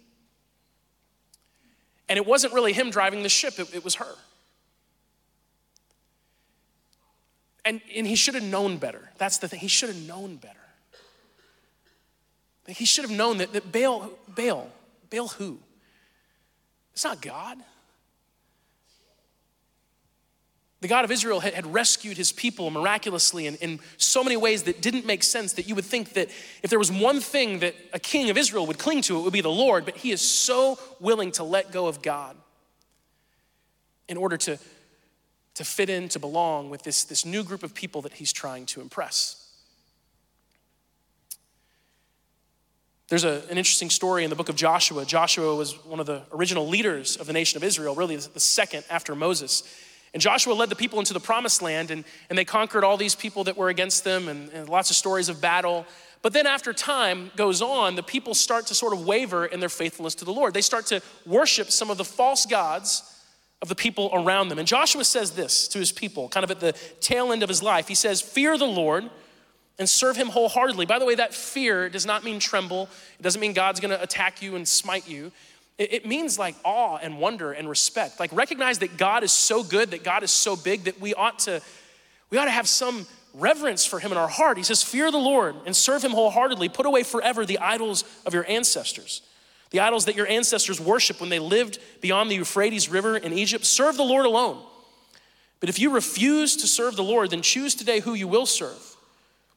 [2.08, 4.14] And it wasn't really him driving the ship, it, it was her.
[7.64, 9.10] And, and he should have known better.
[9.16, 9.60] That's the thing.
[9.60, 10.58] He should have known better.
[12.66, 14.70] He should have known that, that Baal, Baal,
[15.10, 15.58] Baal who?
[16.92, 17.58] It's not God.
[20.84, 24.82] The God of Israel had, rescued his people miraculously in, in so many ways that
[24.82, 26.28] didn't make sense that you would think that
[26.62, 29.32] if there was one thing that a king of Israel would cling to, it would
[29.32, 32.36] be the Lord, but he is so willing to let go of God
[34.08, 34.58] in order to,
[35.54, 38.66] to fit in, to belong with this, this new group of people that he's trying
[38.66, 39.50] to impress.
[43.08, 45.06] There's a, an interesting story in the book of Joshua.
[45.06, 48.84] Joshua was one of the original leaders of the nation of Israel, really the second
[48.90, 49.62] after Moses.
[50.14, 53.16] And Joshua led the people into the promised land, and, and they conquered all these
[53.16, 55.84] people that were against them, and, and lots of stories of battle.
[56.22, 59.68] But then, after time goes on, the people start to sort of waver in their
[59.68, 60.54] faithfulness to the Lord.
[60.54, 63.02] They start to worship some of the false gods
[63.60, 64.58] of the people around them.
[64.58, 67.62] And Joshua says this to his people, kind of at the tail end of his
[67.62, 67.88] life.
[67.88, 69.10] He says, Fear the Lord
[69.78, 70.86] and serve him wholeheartedly.
[70.86, 74.40] By the way, that fear does not mean tremble, it doesn't mean God's gonna attack
[74.40, 75.32] you and smite you.
[75.76, 78.20] It means like awe and wonder and respect.
[78.20, 81.40] Like recognize that God is so good, that God is so big that we ought
[81.40, 81.60] to
[82.30, 84.56] we ought to have some reverence for him in our heart.
[84.56, 86.68] He says, "Fear the Lord and serve him wholeheartedly.
[86.68, 89.22] Put away forever the idols of your ancestors."
[89.70, 93.66] The idols that your ancestors worshiped when they lived beyond the Euphrates River in Egypt.
[93.66, 94.64] Serve the Lord alone.
[95.58, 98.96] But if you refuse to serve the Lord, then choose today who you will serve.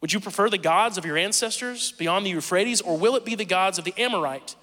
[0.01, 3.35] Would you prefer the gods of your ancestors beyond the Euphrates, or will it be
[3.35, 4.55] the gods of the Amorite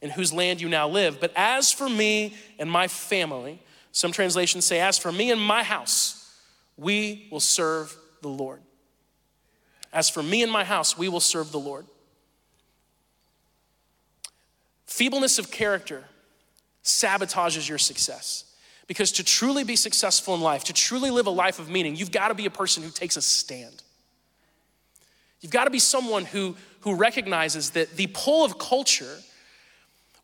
[0.00, 1.20] in whose land you now live?
[1.20, 3.60] But as for me and my family,
[3.92, 6.36] some translations say, as for me and my house,
[6.76, 8.60] we will serve the Lord.
[9.92, 11.86] As for me and my house, we will serve the Lord.
[14.86, 16.04] Feebleness of character
[16.84, 18.44] sabotages your success.
[18.86, 22.10] Because to truly be successful in life, to truly live a life of meaning, you've
[22.10, 23.82] got to be a person who takes a stand.
[25.40, 29.18] You've got to be someone who, who recognizes that the pull of culture,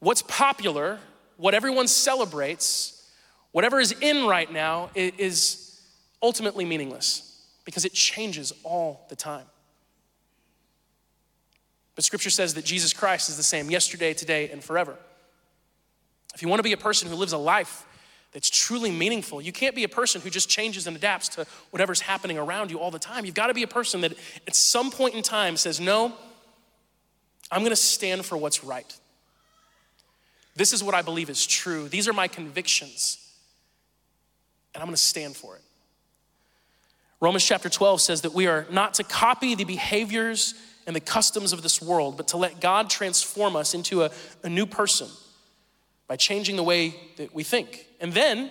[0.04, 1.00] what's popular,
[1.36, 3.08] what everyone celebrates,
[3.52, 5.80] whatever is in right now, is
[6.22, 9.46] ultimately meaningless because it changes all the time.
[11.94, 14.96] But scripture says that Jesus Christ is the same yesterday, today, and forever.
[16.34, 17.86] If you want to be a person who lives a life
[18.32, 19.40] that's truly meaningful.
[19.40, 22.80] You can't be a person who just changes and adapts to whatever's happening around you
[22.80, 23.24] all the time.
[23.24, 24.12] You've got to be a person that
[24.48, 26.12] at some point in time says, No,
[27.50, 28.92] I'm going to stand for what's right.
[30.56, 31.88] This is what I believe is true.
[31.88, 33.18] These are my convictions,
[34.74, 35.62] and I'm going to stand for it.
[37.20, 40.54] Romans chapter 12 says that we are not to copy the behaviors
[40.86, 44.10] and the customs of this world, but to let God transform us into a,
[44.42, 45.08] a new person
[46.06, 47.86] by changing the way that we think.
[48.00, 48.50] And then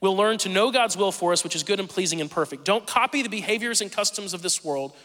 [0.00, 2.64] we'll learn to know God's will for us, which is good and pleasing and perfect.
[2.64, 4.96] Don't copy the behaviors and customs of this world,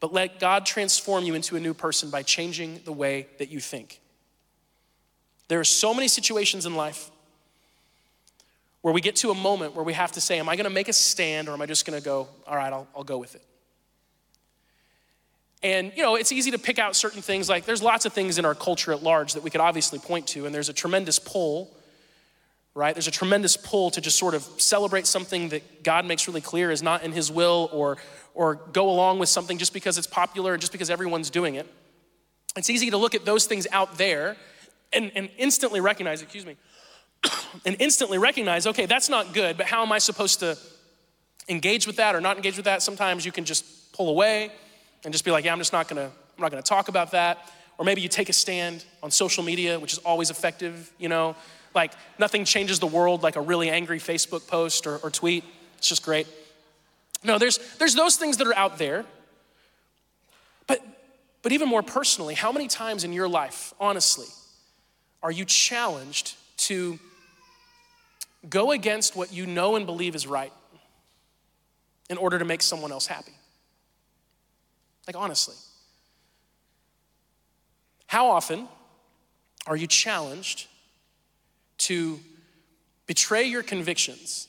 [0.00, 3.60] but let God transform you into a new person by changing the way that you
[3.60, 4.00] think.
[5.48, 7.10] There are so many situations in life
[8.82, 10.88] where we get to a moment where we have to say, Am I gonna make
[10.88, 13.42] a stand or am I just gonna go, All right, I'll, I'll go with it?
[15.62, 17.48] And you know, it's easy to pick out certain things.
[17.48, 20.26] Like there's lots of things in our culture at large that we could obviously point
[20.28, 21.74] to, and there's a tremendous pull,
[22.74, 22.94] right?
[22.94, 26.70] There's a tremendous pull to just sort of celebrate something that God makes really clear
[26.70, 27.96] is not in His will, or
[28.34, 31.66] or go along with something just because it's popular and just because everyone's doing it.
[32.56, 34.36] It's easy to look at those things out there
[34.94, 36.56] and, and instantly recognize, excuse me,
[37.66, 40.58] and instantly recognize, okay, that's not good, but how am I supposed to
[41.48, 42.82] engage with that or not engage with that?
[42.82, 44.50] Sometimes you can just pull away
[45.04, 47.50] and just be like, yeah, I'm just not gonna, I'm not gonna talk about that.
[47.76, 51.34] Or maybe you take a stand on social media, which is always effective, you know,
[51.74, 55.44] like nothing changes the world like a really angry Facebook post or, or tweet.
[55.78, 56.28] It's just great.
[57.24, 59.04] No, there's, there's those things that are out there.
[60.66, 60.80] But,
[61.42, 64.26] but even more personally, how many times in your life, honestly,
[65.24, 66.98] are you challenged to
[68.48, 70.52] go against what you know and believe is right
[72.10, 73.32] in order to make someone else happy?
[75.06, 75.54] Like, honestly.
[78.06, 78.68] How often
[79.66, 80.66] are you challenged
[81.78, 82.20] to
[83.06, 84.46] betray your convictions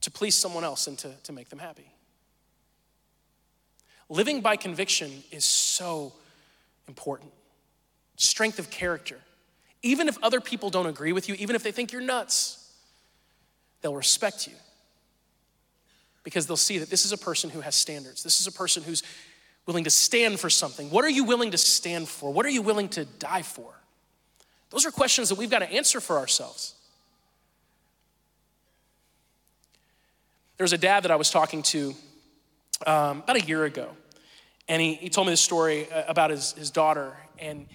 [0.00, 1.86] to please someone else and to, to make them happy?
[4.08, 6.12] Living by conviction is so
[6.88, 7.32] important.
[8.22, 9.18] Strength of character.
[9.82, 12.72] Even if other people don't agree with you, even if they think you're nuts,
[13.80, 14.52] they'll respect you
[16.22, 18.22] because they'll see that this is a person who has standards.
[18.22, 19.02] This is a person who's
[19.66, 20.88] willing to stand for something.
[20.88, 22.32] What are you willing to stand for?
[22.32, 23.74] What are you willing to die for?
[24.70, 26.76] Those are questions that we've got to answer for ourselves.
[30.58, 31.92] There was a dad that I was talking to
[32.86, 33.88] um, about a year ago,
[34.68, 37.16] and he, he told me this story uh, about his, his daughter.
[37.40, 37.66] And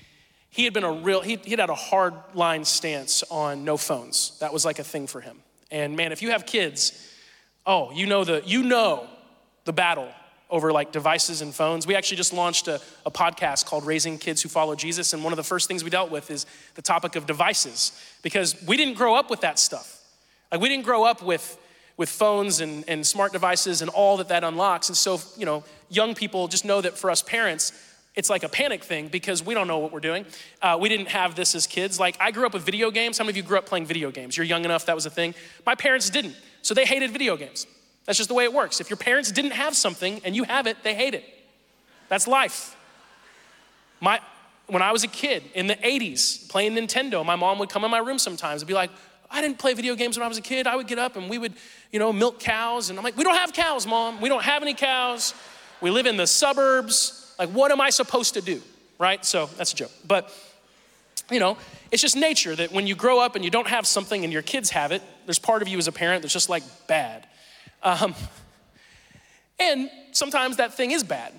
[0.57, 4.35] he had been a real, he, he had a hard line stance on no phones.
[4.39, 5.37] That was like a thing for him.
[5.69, 7.13] And man, if you have kids,
[7.67, 9.07] oh, you know the, you know
[9.65, 10.09] the battle
[10.49, 11.85] over like devices and phones.
[11.85, 15.13] We actually just launched a, a podcast called Raising Kids Who Follow Jesus.
[15.13, 17.91] And one of the first things we dealt with is the topic of devices
[18.23, 20.01] because we didn't grow up with that stuff.
[20.51, 21.55] Like we didn't grow up with
[21.97, 24.87] with phones and, and smart devices and all that that unlocks.
[24.87, 27.73] And so, you know, young people just know that for us parents,
[28.17, 30.25] it's like a panic thing because we don't know what we're doing.
[30.59, 31.99] Uh, we didn't have this as kids.
[31.99, 33.19] Like, I grew up with video games.
[33.19, 34.35] How many of you grew up playing video games?
[34.35, 35.35] You're young enough that was a thing.
[35.67, 37.67] My parents didn't, so they hated video games.
[38.05, 38.81] That's just the way it works.
[38.81, 41.25] If your parents didn't have something and you have it, they hate it.
[42.09, 42.75] That's life.
[43.99, 44.19] My,
[44.65, 47.91] when I was a kid in the 80s playing Nintendo, my mom would come in
[47.91, 48.89] my room sometimes and be like,
[49.29, 50.65] I didn't play video games when I was a kid.
[50.65, 51.53] I would get up and we would,
[51.91, 52.89] you know, milk cows.
[52.89, 54.21] And I'm like, we don't have cows, mom.
[54.21, 55.35] We don't have any cows.
[55.81, 57.26] We live in the suburbs.
[57.37, 58.61] Like, what am I supposed to do?
[58.99, 59.23] Right?
[59.25, 59.91] So that's a joke.
[60.07, 60.33] But,
[61.29, 61.57] you know,
[61.91, 64.41] it's just nature that when you grow up and you don't have something and your
[64.41, 67.27] kids have it, there's part of you as a parent that's just like bad.
[67.83, 68.15] Um,
[69.59, 71.33] and sometimes that thing is bad.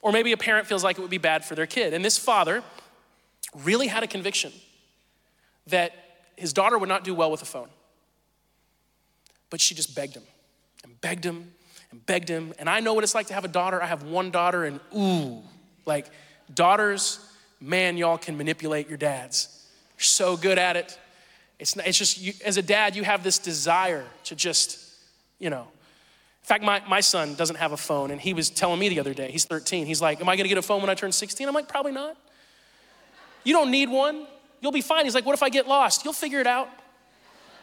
[0.00, 1.92] Or maybe a parent feels like it would be bad for their kid.
[1.92, 2.62] And this father
[3.64, 4.52] really had a conviction
[5.66, 5.92] that
[6.36, 7.68] his daughter would not do well with a phone.
[9.50, 10.22] But she just begged him
[10.84, 11.52] and begged him
[11.90, 12.52] and begged him.
[12.58, 13.82] And I know what it's like to have a daughter.
[13.82, 15.42] I have one daughter, and ooh,
[15.86, 16.06] like
[16.52, 17.20] daughters,
[17.60, 19.66] man, y'all can manipulate your dads.
[19.96, 20.98] You're so good at it.
[21.58, 24.78] It's, not, it's just, you, as a dad, you have this desire to just,
[25.38, 25.62] you know.
[25.62, 29.00] In fact, my, my son doesn't have a phone, and he was telling me the
[29.00, 29.86] other day, he's 13.
[29.86, 31.46] He's like, Am I gonna get a phone when I turn 16?
[31.46, 32.16] I'm like, Probably not.
[33.44, 34.26] You don't need one.
[34.60, 35.04] You'll be fine.
[35.04, 36.04] He's like, What if I get lost?
[36.04, 36.68] You'll figure it out.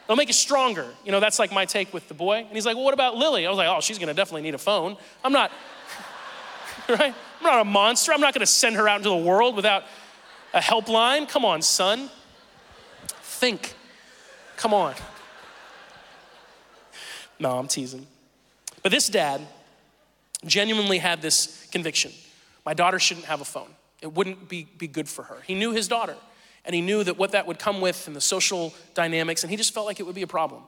[0.06, 0.88] It'll make it stronger.
[1.04, 2.38] You know, that's like my take with the boy.
[2.38, 3.46] And he's like, Well, what about Lily?
[3.46, 4.98] I was like, Oh, she's gonna definitely need a phone.
[5.24, 5.52] I'm not,
[6.89, 7.13] right?
[7.39, 8.13] I'm not a monster.
[8.13, 9.84] I'm not gonna send her out into the world without
[10.54, 11.28] a helpline.
[11.28, 12.10] Come on, son.
[13.22, 13.74] Think.
[14.58, 14.94] Come on.
[17.39, 18.06] No, I'm teasing.
[18.84, 19.41] But this dad
[20.46, 22.12] genuinely had this conviction
[22.65, 23.70] my daughter shouldn't have a phone.
[24.02, 25.38] It wouldn't be, be good for her.
[25.46, 26.15] He knew his daughter
[26.65, 29.58] and he knew that what that would come with and the social dynamics, and he
[29.58, 30.63] just felt like it would be a problem.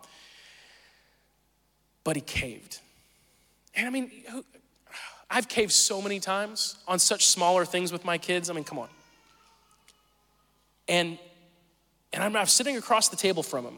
[2.04, 2.80] But he caved.
[3.76, 4.12] And I mean,
[5.30, 8.50] I've caved so many times on such smaller things with my kids.
[8.50, 8.90] I mean, come on.
[10.88, 11.18] And
[12.14, 13.78] and I'm, I'm sitting across the table from him,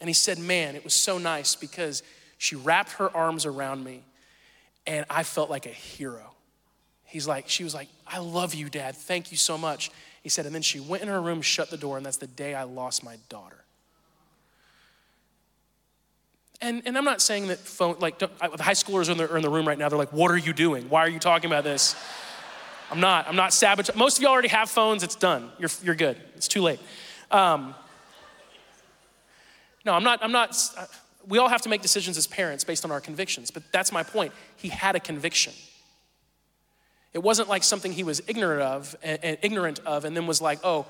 [0.00, 2.02] and he said, "Man, it was so nice because
[2.38, 4.02] she wrapped her arms around me,
[4.86, 6.30] and I felt like a hero."
[7.04, 8.96] He's like, she was like, "I love you, Dad.
[8.96, 9.90] Thank you so much."
[10.22, 12.28] He said, and then she went in her room, shut the door, and that's the
[12.28, 13.56] day I lost my daughter.
[16.60, 19.36] And, and I'm not saying that phone, like, the high schoolers are in, the, are
[19.36, 20.88] in the room right now, they're like, what are you doing?
[20.88, 21.96] Why are you talking about this?
[22.88, 23.98] I'm not, I'm not sabotaging.
[23.98, 25.50] Most of you already have phones, it's done.
[25.58, 26.16] You're, you're good.
[26.36, 26.78] It's too late.
[27.32, 27.74] Um,
[29.84, 30.56] no, I'm not, I'm not,
[31.26, 34.04] we all have to make decisions as parents based on our convictions, but that's my
[34.04, 34.32] point.
[34.56, 35.52] He had a conviction.
[37.12, 40.60] It wasn't like something he was ignorant of, and, ignorant of, and then was like,
[40.64, 40.86] oh,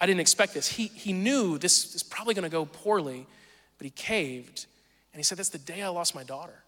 [0.00, 0.68] I didn't expect this.
[0.68, 3.26] He, he knew this is probably gonna go poorly,
[3.78, 4.66] but he caved.
[5.12, 6.64] And he said, That's the day I lost my daughter.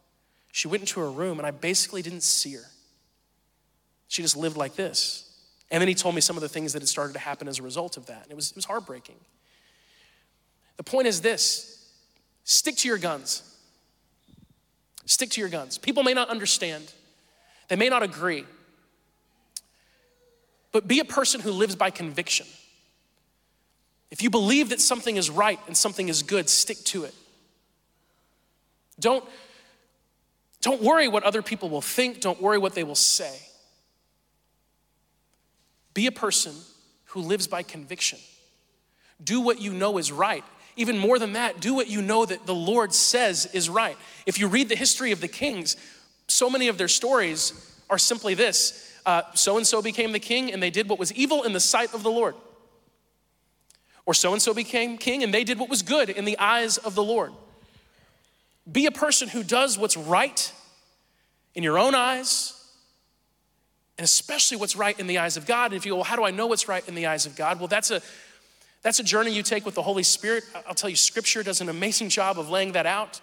[0.53, 2.65] She went into her room, and I basically didn't see her.
[4.09, 5.31] She just lived like this.
[5.71, 7.59] And then he told me some of the things that had started to happen as
[7.59, 8.23] a result of that.
[8.23, 9.17] And it was, it was heartbreaking.
[10.77, 11.91] The point is this
[12.45, 13.43] stick to your guns.
[15.07, 15.79] Stick to your guns.
[15.79, 16.93] People may not understand,
[17.69, 18.45] they may not agree,
[20.75, 22.47] but be a person who lives by conviction.
[24.11, 27.15] If you believe that something is right and something is good, stick to it.
[28.99, 29.25] Don't,
[30.63, 33.39] don't worry what other people will think, don't worry what they will say.
[35.95, 36.53] Be a person
[37.05, 38.19] who lives by conviction.
[39.23, 40.43] Do what you know is right.
[40.75, 43.97] Even more than that, do what you know that the Lord says is right.
[44.27, 45.77] If you read the history of the kings,
[46.27, 47.53] so many of their stories
[47.89, 48.91] are simply this
[49.35, 51.95] so and so became the king and they did what was evil in the sight
[51.95, 52.35] of the Lord.
[54.07, 56.79] Or so and so became king and they did what was good in the eyes
[56.79, 57.33] of the Lord.
[58.71, 60.53] Be a person who does what's right
[61.55, 62.53] in your own eyes,
[63.97, 65.67] and especially what's right in the eyes of God.
[65.67, 67.37] And if you go, well, how do I know what's right in the eyes of
[67.37, 67.59] God?
[67.59, 68.03] Well, that's a
[68.83, 70.45] that's a journey you take with the Holy Spirit.
[70.67, 73.21] I'll tell you, Scripture does an amazing job of laying that out.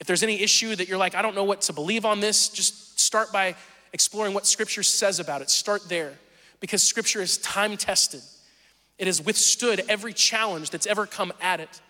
[0.00, 2.50] If there's any issue that you're like, I don't know what to believe on this,
[2.50, 3.54] just start by
[3.96, 5.48] exploring what Scripture says about it.
[5.48, 6.12] Start there
[6.60, 8.20] because Scripture is time tested,
[8.98, 11.80] it has withstood every challenge that's ever come at it.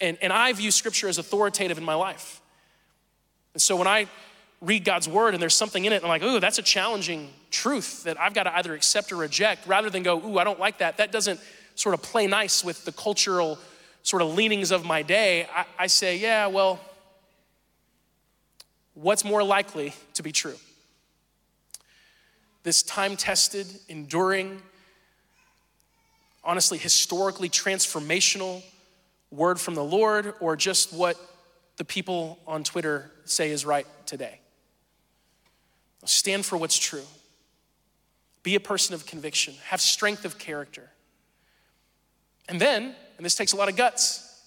[0.00, 2.40] And, and I view Scripture as authoritative in my life.
[3.52, 4.06] And so when I
[4.62, 8.04] read God's word and there's something in it, I'm like, ooh, that's a challenging truth
[8.04, 10.78] that I've got to either accept or reject, rather than go, ooh, I don't like
[10.78, 10.96] that.
[10.96, 11.38] That doesn't
[11.74, 13.58] sort of play nice with the cultural
[14.02, 15.46] sort of leanings of my day.
[15.54, 16.80] I, I say, yeah, well,
[18.94, 20.56] what's more likely to be true?
[22.62, 24.62] This time tested, enduring,
[26.44, 28.62] honestly, historically transformational
[29.30, 31.16] word from the Lord, or just what
[31.76, 34.38] the people on Twitter say is right today?
[36.04, 37.04] Stand for what's true.
[38.42, 39.54] Be a person of conviction.
[39.66, 40.90] Have strength of character.
[42.48, 44.42] And then, and this takes a lot of guts,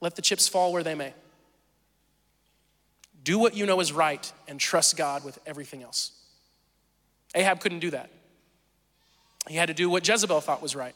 [0.00, 1.12] let the chips fall where they may.
[3.22, 6.12] Do what you know is right and trust God with everything else.
[7.34, 8.10] Ahab couldn't do that.
[9.48, 10.94] He had to do what Jezebel thought was right.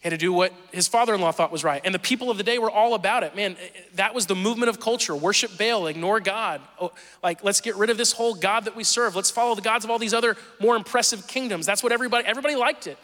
[0.00, 1.80] He had to do what his father in law thought was right.
[1.84, 3.34] And the people of the day were all about it.
[3.34, 3.56] Man,
[3.94, 6.60] that was the movement of culture worship Baal, ignore God.
[6.80, 6.92] Oh,
[7.22, 9.16] like, let's get rid of this whole God that we serve.
[9.16, 11.64] Let's follow the gods of all these other more impressive kingdoms.
[11.64, 12.98] That's what everybody, everybody liked it.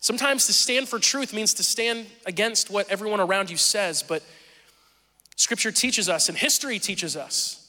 [0.00, 4.22] Sometimes to stand for truth means to stand against what everyone around you says, but
[5.36, 7.65] scripture teaches us and history teaches us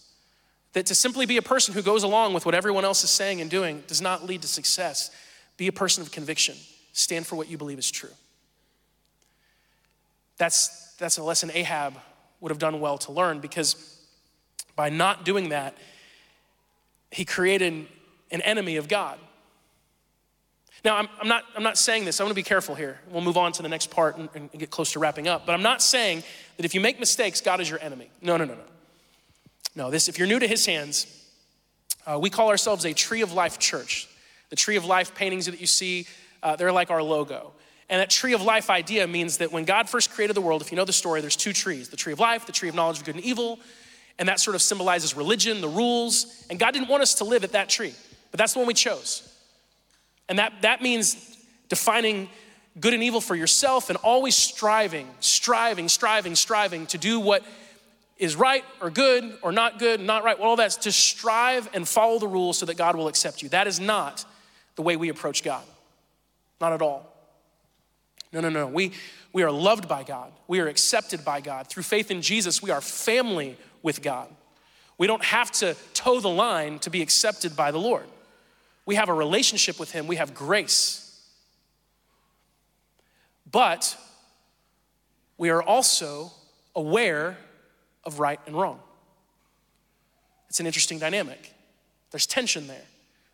[0.77, 3.41] that to simply be a person who goes along with what everyone else is saying
[3.41, 5.09] and doing does not lead to success.
[5.57, 6.55] Be a person of conviction,
[6.93, 8.11] stand for what you believe is true.
[10.37, 11.95] That's, that's a lesson Ahab
[12.41, 13.99] would have done well to learn because
[14.75, 15.75] by not doing that,
[17.09, 17.87] he created
[18.29, 19.17] an enemy of God.
[20.85, 22.99] Now, I'm, I'm, not, I'm not saying this, I'm gonna be careful here.
[23.09, 25.47] We'll move on to the next part and, and get close to wrapping up.
[25.47, 26.21] But I'm not saying
[26.57, 28.11] that if you make mistakes, God is your enemy.
[28.21, 28.61] No, no, no, no.
[29.77, 31.05] No, this, if you're new to his hands,
[32.07, 34.07] uh, we call ourselves a tree of life church.
[34.49, 36.07] The tree of life paintings that you see,
[36.41, 37.51] uh, they're like our logo.
[37.87, 40.71] And that tree of life idea means that when God first created the world, if
[40.71, 42.97] you know the story, there's two trees the tree of life, the tree of knowledge
[42.97, 43.59] of good and evil.
[44.17, 46.47] And that sort of symbolizes religion, the rules.
[46.49, 47.93] And God didn't want us to live at that tree,
[48.31, 49.31] but that's the one we chose.
[50.27, 51.37] And that, that means
[51.69, 52.29] defining
[52.79, 57.43] good and evil for yourself and always striving, striving, striving, striving to do what
[58.17, 61.87] is right or good or not good, not right, well, all that's to strive and
[61.87, 63.49] follow the rules so that God will accept you.
[63.49, 64.25] That is not
[64.75, 65.63] the way we approach God.
[66.59, 67.13] Not at all.
[68.31, 68.67] No, no, no.
[68.67, 68.93] We,
[69.33, 70.31] we are loved by God.
[70.47, 71.67] We are accepted by God.
[71.67, 74.29] Through faith in Jesus, we are family with God.
[74.97, 78.05] We don't have to toe the line to be accepted by the Lord.
[78.85, 81.03] We have a relationship with Him, we have grace.
[83.49, 83.95] But
[85.37, 86.31] we are also
[86.75, 87.37] aware
[88.07, 88.79] of right and wrong.
[90.49, 91.53] It's an interesting dynamic.
[92.09, 92.85] There's tension there.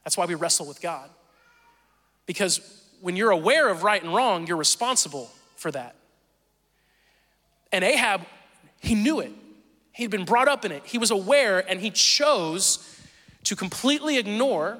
[0.03, 1.09] That's why we wrestle with God.
[2.25, 2.59] Because
[2.99, 5.95] when you're aware of right and wrong, you're responsible for that.
[7.71, 8.21] And Ahab,
[8.81, 9.31] he knew it.
[9.91, 10.83] He'd been brought up in it.
[10.85, 12.99] He was aware and he chose
[13.43, 14.79] to completely ignore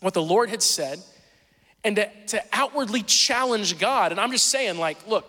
[0.00, 1.00] what the Lord had said
[1.84, 4.12] and to, to outwardly challenge God.
[4.12, 5.26] And I'm just saying, like, look,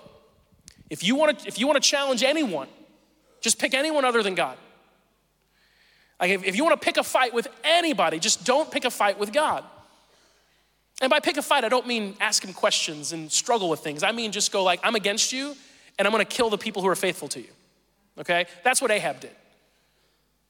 [0.89, 2.67] if you want to if you want to challenge anyone,
[3.41, 4.57] just pick anyone other than God.
[6.19, 8.91] Like if, if you want to pick a fight with anybody, just don't pick a
[8.91, 9.63] fight with God.
[11.01, 14.03] And by pick a fight, I don't mean ask him questions and struggle with things.
[14.03, 15.55] I mean just go like, I'm against you
[15.97, 17.49] and I'm gonna kill the people who are faithful to you.
[18.19, 18.45] Okay?
[18.63, 19.31] That's what Ahab did.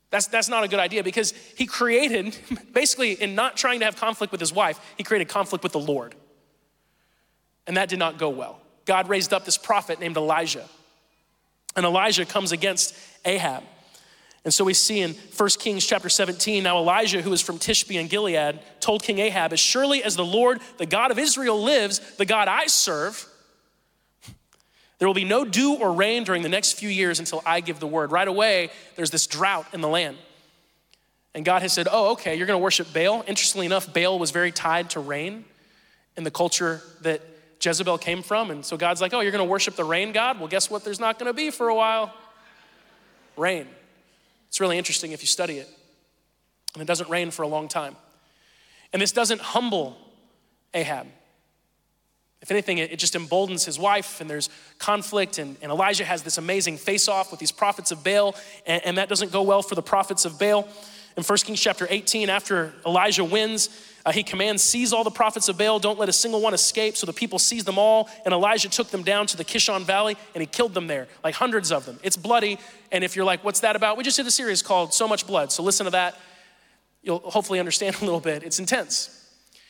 [0.09, 2.37] That's, that's not a good idea because he created,
[2.73, 5.79] basically, in not trying to have conflict with his wife, he created conflict with the
[5.79, 6.13] Lord.
[7.65, 8.59] And that did not go well.
[8.85, 10.65] God raised up this prophet named Elijah.
[11.75, 12.95] And Elijah comes against
[13.25, 13.63] Ahab.
[14.43, 17.99] And so we see in 1 Kings chapter 17, now Elijah, who is from Tishbe
[17.99, 21.99] and Gilead, told King Ahab, As surely as the Lord, the God of Israel, lives,
[22.17, 23.27] the God I serve,
[24.97, 27.79] there will be no dew or rain during the next few years until I give
[27.79, 28.11] the word.
[28.11, 30.17] Right away, there's this drought in the land.
[31.33, 33.23] And God has said, Oh, okay, you're gonna worship Baal.
[33.27, 35.45] Interestingly enough, Baal was very tied to rain.
[36.17, 37.21] in the culture that
[37.63, 38.51] Jezebel came from.
[38.51, 40.39] And so God's like, oh, you're going to worship the rain god?
[40.39, 40.83] Well, guess what?
[40.83, 42.13] There's not going to be for a while
[43.37, 43.67] rain.
[44.49, 45.69] It's really interesting if you study it.
[46.73, 47.95] And it doesn't rain for a long time.
[48.93, 49.97] And this doesn't humble
[50.73, 51.07] Ahab.
[52.41, 54.49] If anything, it, just emboldens his wife, and there's
[54.79, 58.35] conflict, and, and Elijah has this amazing face off with these prophets of Baal,
[58.65, 60.67] and, and, that doesn't go well for the prophets of Baal.
[61.15, 63.69] In 1 Kings chapter 18, after Elijah wins,
[64.05, 66.97] uh, he commands, Seize all the prophets of Baal, don't let a single one escape.
[66.97, 70.17] So the people seized them all, and Elijah took them down to the Kishon Valley,
[70.33, 71.99] and he killed them there, like hundreds of them.
[72.03, 72.59] It's bloody,
[72.91, 73.97] and if you're like, What's that about?
[73.97, 76.17] We just did a series called So Much Blood, so listen to that.
[77.03, 78.43] You'll hopefully understand a little bit.
[78.43, 79.17] It's intense.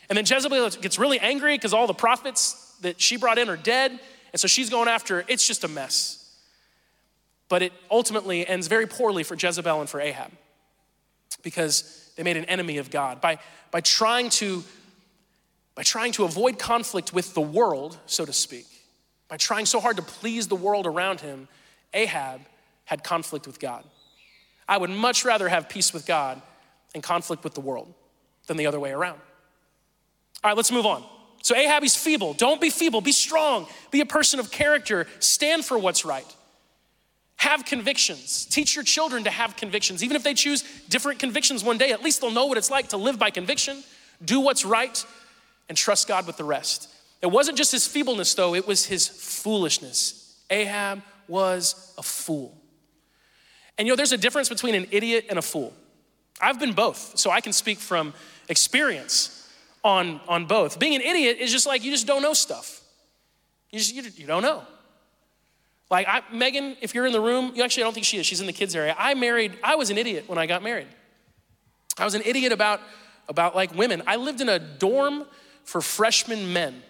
[0.10, 3.58] And then Jezebel gets really angry because all the prophets that she brought in are
[3.58, 3.98] dead.
[4.34, 6.18] And so she's going after, it's just a mess.
[7.48, 10.32] But it ultimately ends very poorly for Jezebel and for Ahab
[11.44, 13.22] because they made an enemy of God.
[13.22, 13.40] By,
[13.72, 14.64] by, trying to,
[15.76, 18.68] by trying to avoid conflict with the world, so to speak,
[19.28, 21.48] by trying so hard to please the world around him,
[21.94, 22.42] Ahab
[22.86, 23.84] had conflict with God.
[24.68, 26.42] I would much rather have peace with God
[26.94, 27.94] and conflict with the world
[28.48, 29.20] than the other way around.
[30.44, 31.04] All right, let's move on.
[31.44, 32.34] So Ahab, he's feeble.
[32.34, 36.26] Don't be feeble, be strong, be a person of character, stand for what's right.
[37.42, 38.46] Have convictions.
[38.46, 40.04] Teach your children to have convictions.
[40.04, 42.90] Even if they choose different convictions one day, at least they'll know what it's like
[42.90, 43.84] to live by conviction,
[44.24, 45.04] do what's right,
[45.68, 46.88] and trust God with the rest.
[47.20, 50.40] It wasn't just his feebleness, though, it was his foolishness.
[50.52, 52.56] Ahab was a fool.
[53.76, 55.74] And you know, there's a difference between an idiot and a fool.
[56.40, 58.14] I've been both, so I can speak from
[58.50, 59.50] experience
[59.84, 60.78] on, on both.
[60.78, 62.82] Being an idiot is just like you just don't know stuff.
[63.72, 64.62] You just you, you don't know.
[65.92, 68.26] Like I, Megan, if you're in the room, you actually I don't think she is.
[68.26, 68.96] She's in the kids area.
[68.98, 69.60] I married.
[69.62, 70.88] I was an idiot when I got married.
[71.98, 72.80] I was an idiot about
[73.28, 74.02] about like women.
[74.08, 75.26] I lived in a dorm
[75.66, 76.82] for freshman men.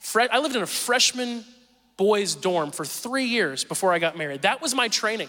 [0.00, 1.44] Fre- I lived in a freshman
[1.98, 4.42] boys dorm for three years before I got married.
[4.42, 5.28] That was my training.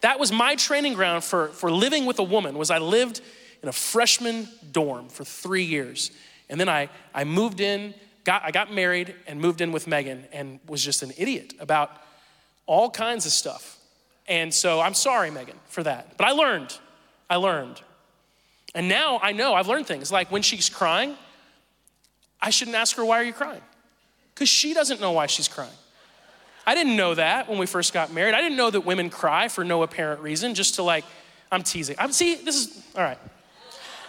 [0.00, 2.58] That was my training ground for, for living with a woman.
[2.58, 3.20] Was I lived
[3.62, 6.10] in a freshman dorm for three years.
[6.48, 7.94] And then I, I moved in,
[8.24, 11.90] got, I got married and moved in with Megan and was just an idiot about
[12.68, 13.78] all kinds of stuff.
[14.28, 16.16] And so I'm sorry, Megan, for that.
[16.16, 16.78] But I learned.
[17.28, 17.80] I learned.
[18.74, 21.16] And now I know I've learned things like when she's crying,
[22.40, 23.62] I shouldn't ask her, Why are you crying?
[24.34, 25.72] Because she doesn't know why she's crying.
[26.66, 28.34] I didn't know that when we first got married.
[28.34, 31.04] I didn't know that women cry for no apparent reason, just to like,
[31.50, 31.96] I'm teasing.
[31.98, 33.18] I'm see, this is all right.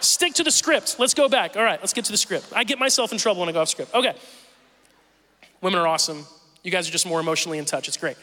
[0.02, 0.98] Stick to the script.
[1.00, 1.56] Let's go back.
[1.56, 2.52] All right, let's get to the script.
[2.54, 3.94] I get myself in trouble when I go off script.
[3.94, 4.14] Okay.
[5.62, 6.26] Women are awesome.
[6.64, 7.88] You guys are just more emotionally in touch.
[7.88, 8.18] It's great.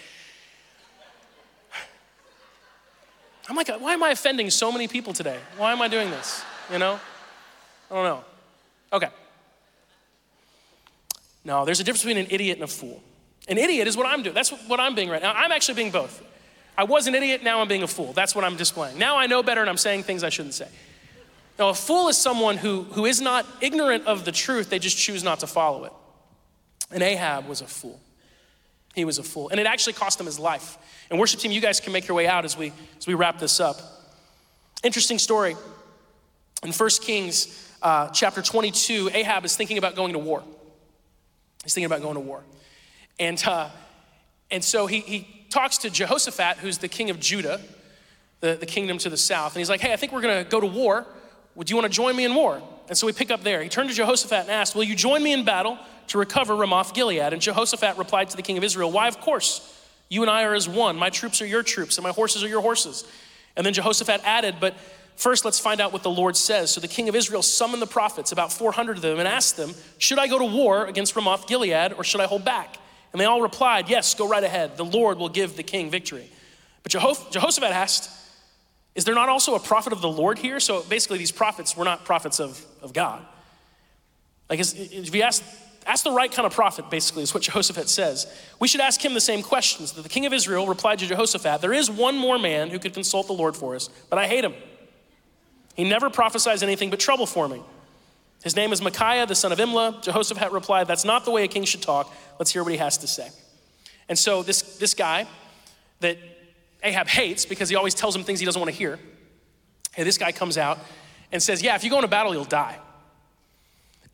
[3.49, 5.39] I'm like, why am I offending so many people today?
[5.57, 6.43] Why am I doing this?
[6.73, 6.99] You know?
[7.91, 8.25] I don't know.
[8.93, 9.09] Okay.
[11.45, 13.01] No, there's a difference between an idiot and a fool.
[13.49, 14.35] An idiot is what I'm doing.
[14.35, 15.33] That's what I'm being right now.
[15.33, 16.23] I'm actually being both.
[16.77, 18.13] I was an idiot, now I'm being a fool.
[18.13, 18.99] That's what I'm displaying.
[18.99, 20.69] Now I know better and I'm saying things I shouldn't say.
[21.59, 24.99] Now, a fool is someone who, who is not ignorant of the truth, they just
[24.99, 25.93] choose not to follow it.
[26.91, 27.99] And Ahab was a fool.
[28.97, 29.51] He was a fool.
[29.51, 30.79] And it actually cost him his life.
[31.11, 33.39] And worship team, you guys can make your way out as we, as we wrap
[33.39, 33.79] this up.
[34.83, 35.55] Interesting story.
[36.65, 40.43] In 1 Kings uh, chapter 22, Ahab is thinking about going to war.
[41.63, 42.43] He's thinking about going to war.
[43.19, 43.69] And, uh,
[44.51, 47.61] and so he, he talks to Jehoshaphat, who's the king of Judah,
[48.41, 49.55] the, the kingdom to the south.
[49.55, 51.07] And he's like, hey, I think we're going to go to war.
[51.55, 52.63] Would you want to join me in war?
[52.89, 53.63] And so we pick up there.
[53.63, 55.79] He turned to Jehoshaphat and asked, Will you join me in battle
[56.09, 57.33] to recover Ramoth Gilead?
[57.33, 59.73] And Jehoshaphat replied to the king of Israel, Why, of course.
[60.09, 60.97] You and I are as one.
[60.97, 63.05] My troops are your troops, and my horses are your horses.
[63.57, 64.77] And then Jehoshaphat added, But
[65.17, 66.71] first let's find out what the Lord says.
[66.71, 69.75] So the king of Israel summoned the prophets, about 400 of them, and asked them,
[69.99, 72.77] Should I go to war against Ramoth Gilead, or should I hold back?
[73.13, 74.77] And they all replied, Yes, go right ahead.
[74.77, 76.31] The Lord will give the king victory.
[76.83, 78.11] But Jehoshaphat asked,
[78.97, 80.59] is there not also a prophet of the Lord here?
[80.59, 83.25] So basically, these prophets were not prophets of, of God.
[84.49, 85.45] Like, if you ask,
[85.87, 88.27] ask the right kind of prophet, basically, is what Jehoshaphat says.
[88.61, 89.93] We should ask him the same questions.
[89.93, 93.27] The king of Israel replied to Jehoshaphat, There is one more man who could consult
[93.27, 94.55] the Lord for us, but I hate him.
[95.75, 97.63] He never prophesies anything but trouble for me.
[98.43, 100.03] His name is Micaiah, the son of Imlah.
[100.03, 102.13] Jehoshaphat replied, That's not the way a king should talk.
[102.39, 103.29] Let's hear what he has to say.
[104.09, 105.27] And so, this, this guy
[106.01, 106.19] that
[106.83, 108.99] Ahab hates because he always tells him things he doesn't want to hear.
[109.95, 110.79] Hey, this guy comes out
[111.33, 112.79] and says, Yeah, if you go into battle, you'll die.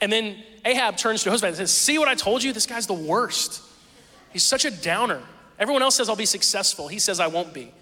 [0.00, 2.52] And then Ahab turns to Jehoshaphat and says, See what I told you?
[2.52, 3.62] This guy's the worst.
[4.32, 5.20] He's such a downer.
[5.58, 6.88] Everyone else says, I'll be successful.
[6.88, 7.72] He says, I won't be.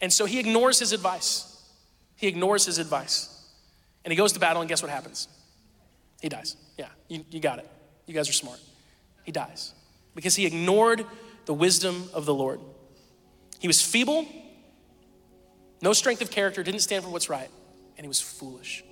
[0.00, 1.62] And so he ignores his advice.
[2.16, 3.30] He ignores his advice.
[4.04, 5.28] And he goes to battle, and guess what happens?
[6.20, 6.56] He dies.
[6.78, 7.68] Yeah, you, you got it.
[8.06, 8.58] You guys are smart.
[9.24, 9.72] He dies
[10.14, 11.04] because he ignored
[11.46, 12.60] the wisdom of the Lord.
[13.58, 14.26] He was feeble,
[15.82, 17.48] no strength of character, didn't stand for what's right,
[17.96, 18.84] and he was foolish.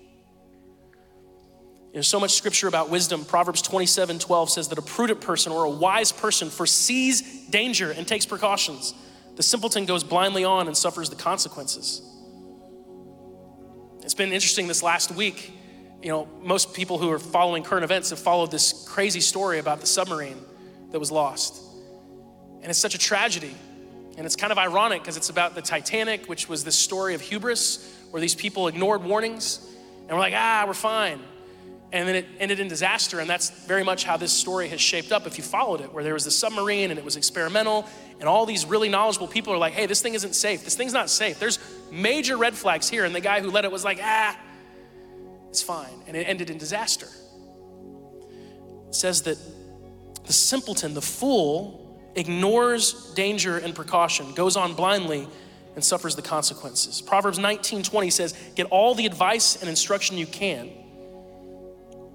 [1.92, 3.24] There's so much scripture about wisdom.
[3.24, 8.08] Proverbs 27 12 says that a prudent person or a wise person foresees danger and
[8.08, 8.94] takes precautions.
[9.36, 12.00] The simpleton goes blindly on and suffers the consequences.
[14.02, 15.52] It's been interesting this last week.
[16.02, 19.80] You know, most people who are following current events have followed this crazy story about
[19.80, 20.38] the submarine
[20.90, 21.62] that was lost.
[22.62, 23.54] And it's such a tragedy.
[24.16, 27.20] And it's kind of ironic because it's about the Titanic, which was this story of
[27.20, 29.60] hubris where these people ignored warnings
[30.00, 31.20] and were like, ah, we're fine
[31.92, 33.20] and then it ended in disaster.
[33.20, 36.02] And that's very much how this story has shaped up if you followed it, where
[36.02, 37.86] there was the submarine and it was experimental,
[38.18, 40.64] and all these really knowledgeable people are like, hey, this thing isn't safe.
[40.64, 41.38] This thing's not safe.
[41.38, 41.58] There's
[41.90, 43.04] major red flags here.
[43.04, 44.38] And the guy who led it was like, ah,
[45.50, 46.02] it's fine.
[46.06, 47.08] And it ended in disaster.
[48.88, 49.36] It says that
[50.24, 55.28] the simpleton, the fool, ignores danger and precaution, goes on blindly,
[55.74, 57.02] and suffers the consequences.
[57.02, 60.70] Proverbs 19 20 says, Get all the advice and instruction you can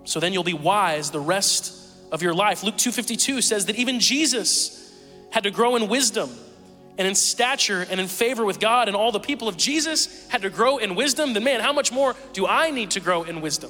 [0.08, 1.74] so then you'll be wise the rest
[2.14, 2.64] of your life.
[2.64, 4.90] Luke 2:52 says that even Jesus
[5.32, 6.30] had to grow in wisdom
[6.98, 9.50] and in stature and in favor with God and all the people.
[9.50, 12.92] If Jesus had to grow in wisdom, then man, how much more do I need
[12.92, 13.70] to grow in wisdom?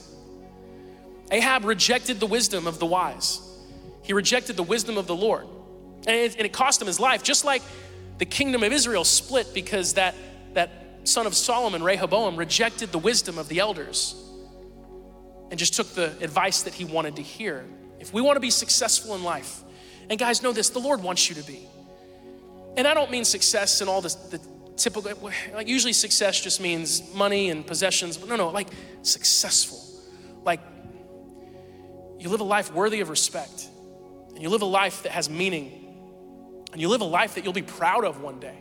[1.32, 3.42] Ahab rejected the wisdom of the wise.
[4.04, 5.48] He rejected the wisdom of the Lord.
[6.06, 7.64] And it, and it cost him his life, just like
[8.20, 10.14] the kingdom of Israel split because that,
[10.54, 10.70] that
[11.04, 14.24] son of Solomon, Rehoboam, rejected the wisdom of the elders
[15.50, 17.66] and just took the advice that he wanted to hear.
[18.00, 19.64] If we want to be successful in life,
[20.10, 21.68] and guys, know this the Lord wants you to be.
[22.78, 24.40] And I don't mean success in all the
[24.76, 25.12] typical,
[25.54, 28.18] like usually success just means money and possessions.
[28.18, 28.68] But no, no, like
[29.02, 29.84] successful.
[30.44, 30.62] Like
[32.20, 33.68] you live a life worthy of respect,
[34.30, 35.96] and you live a life that has meaning,
[36.72, 38.58] and you live a life that you'll be proud of one day.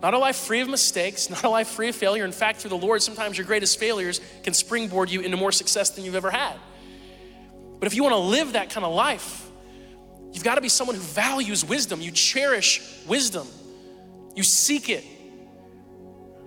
[0.00, 2.24] Not a life free of mistakes, not a life free of failure.
[2.24, 5.90] In fact, through the Lord, sometimes your greatest failures can springboard you into more success
[5.90, 6.54] than you've ever had.
[7.78, 9.48] But if you want to live that kind of life,
[10.32, 12.00] you've got to be someone who values wisdom.
[12.00, 13.46] You cherish wisdom,
[14.34, 15.04] you seek it.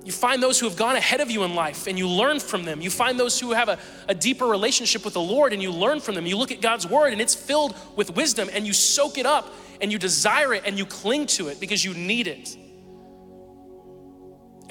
[0.03, 2.65] You find those who have gone ahead of you in life and you learn from
[2.65, 2.81] them.
[2.81, 3.77] You find those who have a,
[4.07, 6.25] a deeper relationship with the Lord and you learn from them.
[6.25, 9.53] You look at God's word and it's filled with wisdom and you soak it up
[9.79, 12.57] and you desire it and you cling to it because you need it.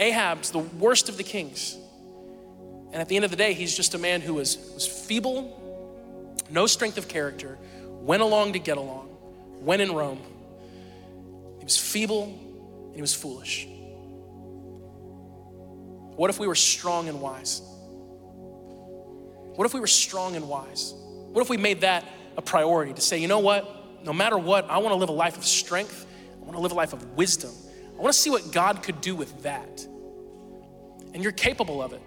[0.00, 1.76] Ahab's the worst of the kings.
[2.92, 5.56] And at the end of the day, he's just a man who was, was feeble,
[6.50, 7.58] no strength of character,
[8.00, 9.14] went along to get along,
[9.60, 10.20] went in Rome.
[11.58, 12.24] He was feeble
[12.86, 13.68] and he was foolish.
[16.16, 17.62] What if we were strong and wise?
[19.54, 20.94] What if we were strong and wise?
[21.32, 22.04] What if we made that
[22.36, 24.04] a priority to say, you know what?
[24.04, 26.06] No matter what, I want to live a life of strength.
[26.40, 27.50] I want to live a life of wisdom.
[27.98, 29.86] I want to see what God could do with that.
[31.12, 32.02] And you're capable of it.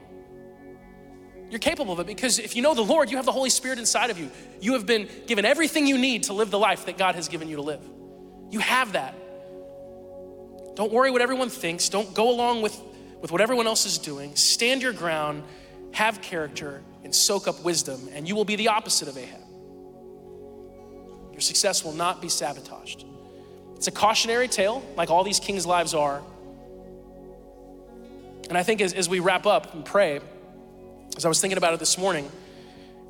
[1.49, 3.77] You're capable of it because if you know the Lord, you have the Holy Spirit
[3.77, 4.31] inside of you.
[4.59, 7.47] You have been given everything you need to live the life that God has given
[7.47, 7.81] you to live.
[8.49, 9.13] You have that.
[10.75, 11.89] Don't worry what everyone thinks.
[11.89, 12.79] Don't go along with,
[13.21, 14.35] with what everyone else is doing.
[14.35, 15.43] Stand your ground,
[15.91, 19.41] have character, and soak up wisdom, and you will be the opposite of Ahab.
[21.31, 23.05] Your success will not be sabotaged.
[23.75, 26.23] It's a cautionary tale, like all these kings' lives are,
[28.49, 30.19] and I think as, as we wrap up and pray,
[31.15, 32.29] as I was thinking about it this morning,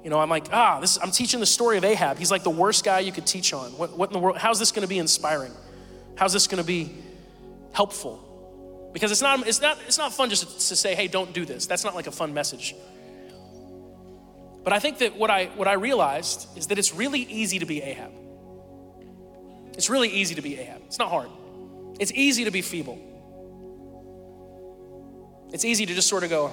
[0.03, 2.17] you know, I'm like, ah, this, I'm teaching the story of Ahab.
[2.17, 3.71] He's like the worst guy you could teach on.
[3.71, 4.37] What, what in the world?
[4.37, 5.53] How's this going to be inspiring?
[6.15, 6.91] How's this going to be
[7.71, 8.91] helpful?
[8.93, 11.65] Because it's not, it's not, it's not fun just to, say, hey, don't do this.
[11.65, 12.75] That's not like a fun message.
[14.63, 17.65] But I think that what I, what I realized is that it's really easy to
[17.65, 18.11] be Ahab.
[19.73, 20.81] It's really easy to be Ahab.
[20.85, 21.29] It's not hard.
[21.99, 22.99] It's easy to be feeble.
[25.53, 26.51] It's easy to just sort of go,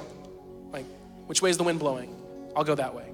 [0.73, 0.85] like,
[1.27, 2.15] which way is the wind blowing?
[2.55, 3.05] I'll go that way.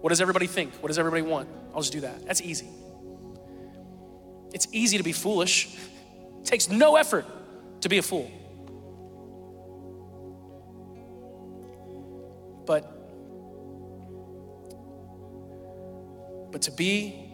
[0.00, 0.72] What does everybody think?
[0.74, 1.48] What does everybody want?
[1.74, 2.24] I'll just do that.
[2.24, 2.68] That's easy.
[4.52, 5.76] It's easy to be foolish.
[6.38, 7.26] It takes no effort
[7.82, 8.30] to be a fool.
[12.66, 12.96] But
[16.52, 17.30] but to be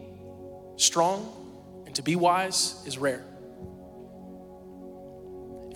[0.76, 3.24] strong and to be wise is rare.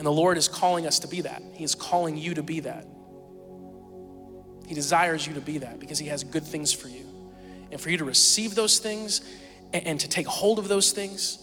[0.01, 1.43] And the Lord is calling us to be that.
[1.53, 2.87] He is calling you to be that.
[4.67, 7.05] He desires you to be that because He has good things for you.
[7.71, 9.21] And for you to receive those things
[9.75, 11.39] and, and to take hold of those things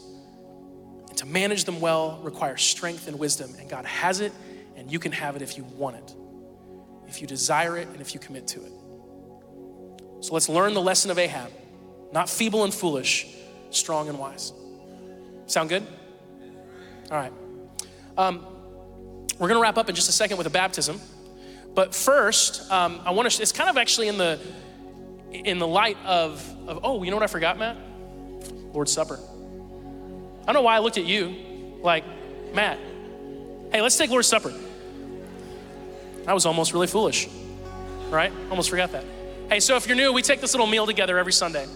[1.08, 3.54] and to manage them well requires strength and wisdom.
[3.60, 4.34] And God has it,
[4.76, 6.16] and you can have it if you want it,
[7.08, 8.72] if you desire it, and if you commit to it.
[10.22, 11.52] So let's learn the lesson of Ahab
[12.12, 13.28] not feeble and foolish,
[13.70, 14.52] strong and wise.
[15.46, 15.86] Sound good?
[17.12, 17.32] All right.
[18.18, 18.46] Um,
[19.40, 21.00] we're going to wrap up in just a second with a baptism.
[21.76, 24.40] But first, um, I want to, it's kind of actually in the,
[25.32, 27.78] in the light of, of, oh, you know what I forgot, Matt?
[28.74, 29.20] Lord's Supper.
[30.42, 32.04] I don't know why I looked at you like,
[32.54, 32.80] Matt,
[33.72, 34.54] hey, let's take Lord's Supper.
[36.26, 37.28] I was almost really foolish,
[38.10, 38.34] right?
[38.50, 39.06] Almost forgot that.
[39.50, 41.68] Hey, so if you're new, we take this little meal together every Sunday.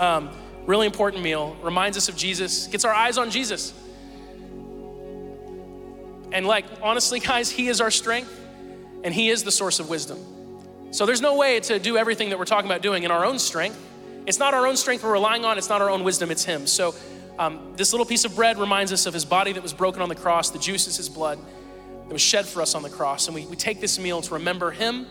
[0.00, 0.30] Um,
[0.66, 3.74] really important meal, reminds us of Jesus, gets our eyes on Jesus.
[6.34, 8.38] And like, honestly, guys, He is our strength
[9.04, 10.18] and He is the source of wisdom.
[10.90, 13.38] So there's no way to do everything that we're talking about doing in our own
[13.38, 13.80] strength.
[14.26, 16.66] It's not our own strength we're relying on, it's not our own wisdom, it's Him.
[16.66, 16.94] So
[17.38, 20.08] um, this little piece of bread reminds us of His body that was broken on
[20.08, 23.28] the cross, the juice is His blood that was shed for us on the cross.
[23.28, 25.06] And we, we take this meal to remember Him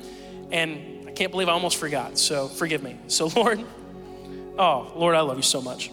[0.51, 2.97] and I can't believe I almost forgot, so forgive me.
[3.07, 3.63] So, Lord,
[4.57, 5.89] oh, Lord, I love you so much.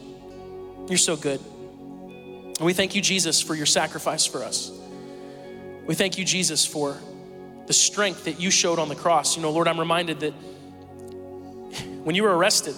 [0.88, 1.40] You're so good.
[1.40, 4.72] And we thank you, Jesus, for your sacrifice for us.
[5.86, 6.96] We thank you, Jesus, for
[7.66, 9.36] the strength that you showed on the cross.
[9.36, 10.32] You know, Lord, I'm reminded that
[12.02, 12.74] when you were arrested,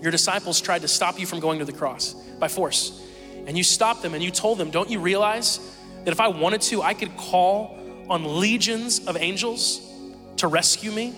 [0.00, 3.02] your disciples tried to stop you from going to the cross by force.
[3.46, 5.58] And you stopped them and you told them, Don't you realize
[6.04, 7.78] that if I wanted to, I could call
[8.08, 9.80] on legions of angels
[10.36, 11.14] to rescue me?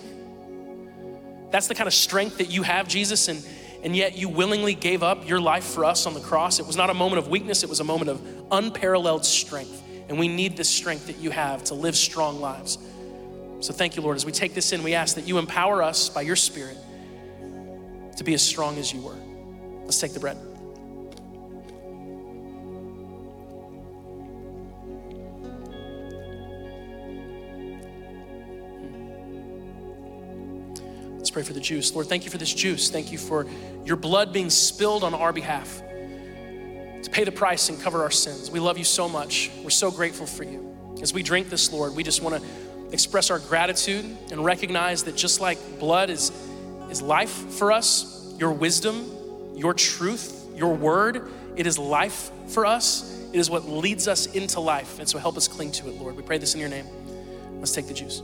[1.50, 3.44] That's the kind of strength that you have, Jesus, and,
[3.82, 6.60] and yet you willingly gave up your life for us on the cross.
[6.60, 8.22] It was not a moment of weakness, it was a moment of
[8.52, 9.79] unparalleled strength.
[10.10, 12.78] And we need this strength that you have to live strong lives.
[13.60, 14.16] So thank you, Lord.
[14.16, 16.76] As we take this in, we ask that you empower us by your Spirit
[18.16, 19.14] to be as strong as you were.
[19.84, 20.36] Let's take the bread.
[31.18, 31.94] Let's pray for the juice.
[31.94, 32.90] Lord, thank you for this juice.
[32.90, 33.46] Thank you for
[33.84, 35.80] your blood being spilled on our behalf
[37.02, 38.50] to pay the price and cover our sins.
[38.50, 39.50] We love you so much.
[39.62, 40.76] We're so grateful for you.
[41.02, 42.48] As we drink this, Lord, we just want to
[42.92, 46.30] express our gratitude and recognize that just like blood is,
[46.90, 53.18] is life for us, your wisdom, your truth, your word, it is life for us.
[53.32, 54.98] It is what leads us into life.
[54.98, 56.16] And so help us cling to it, Lord.
[56.16, 56.86] We pray this in your name.
[57.58, 58.22] Let's take the juice.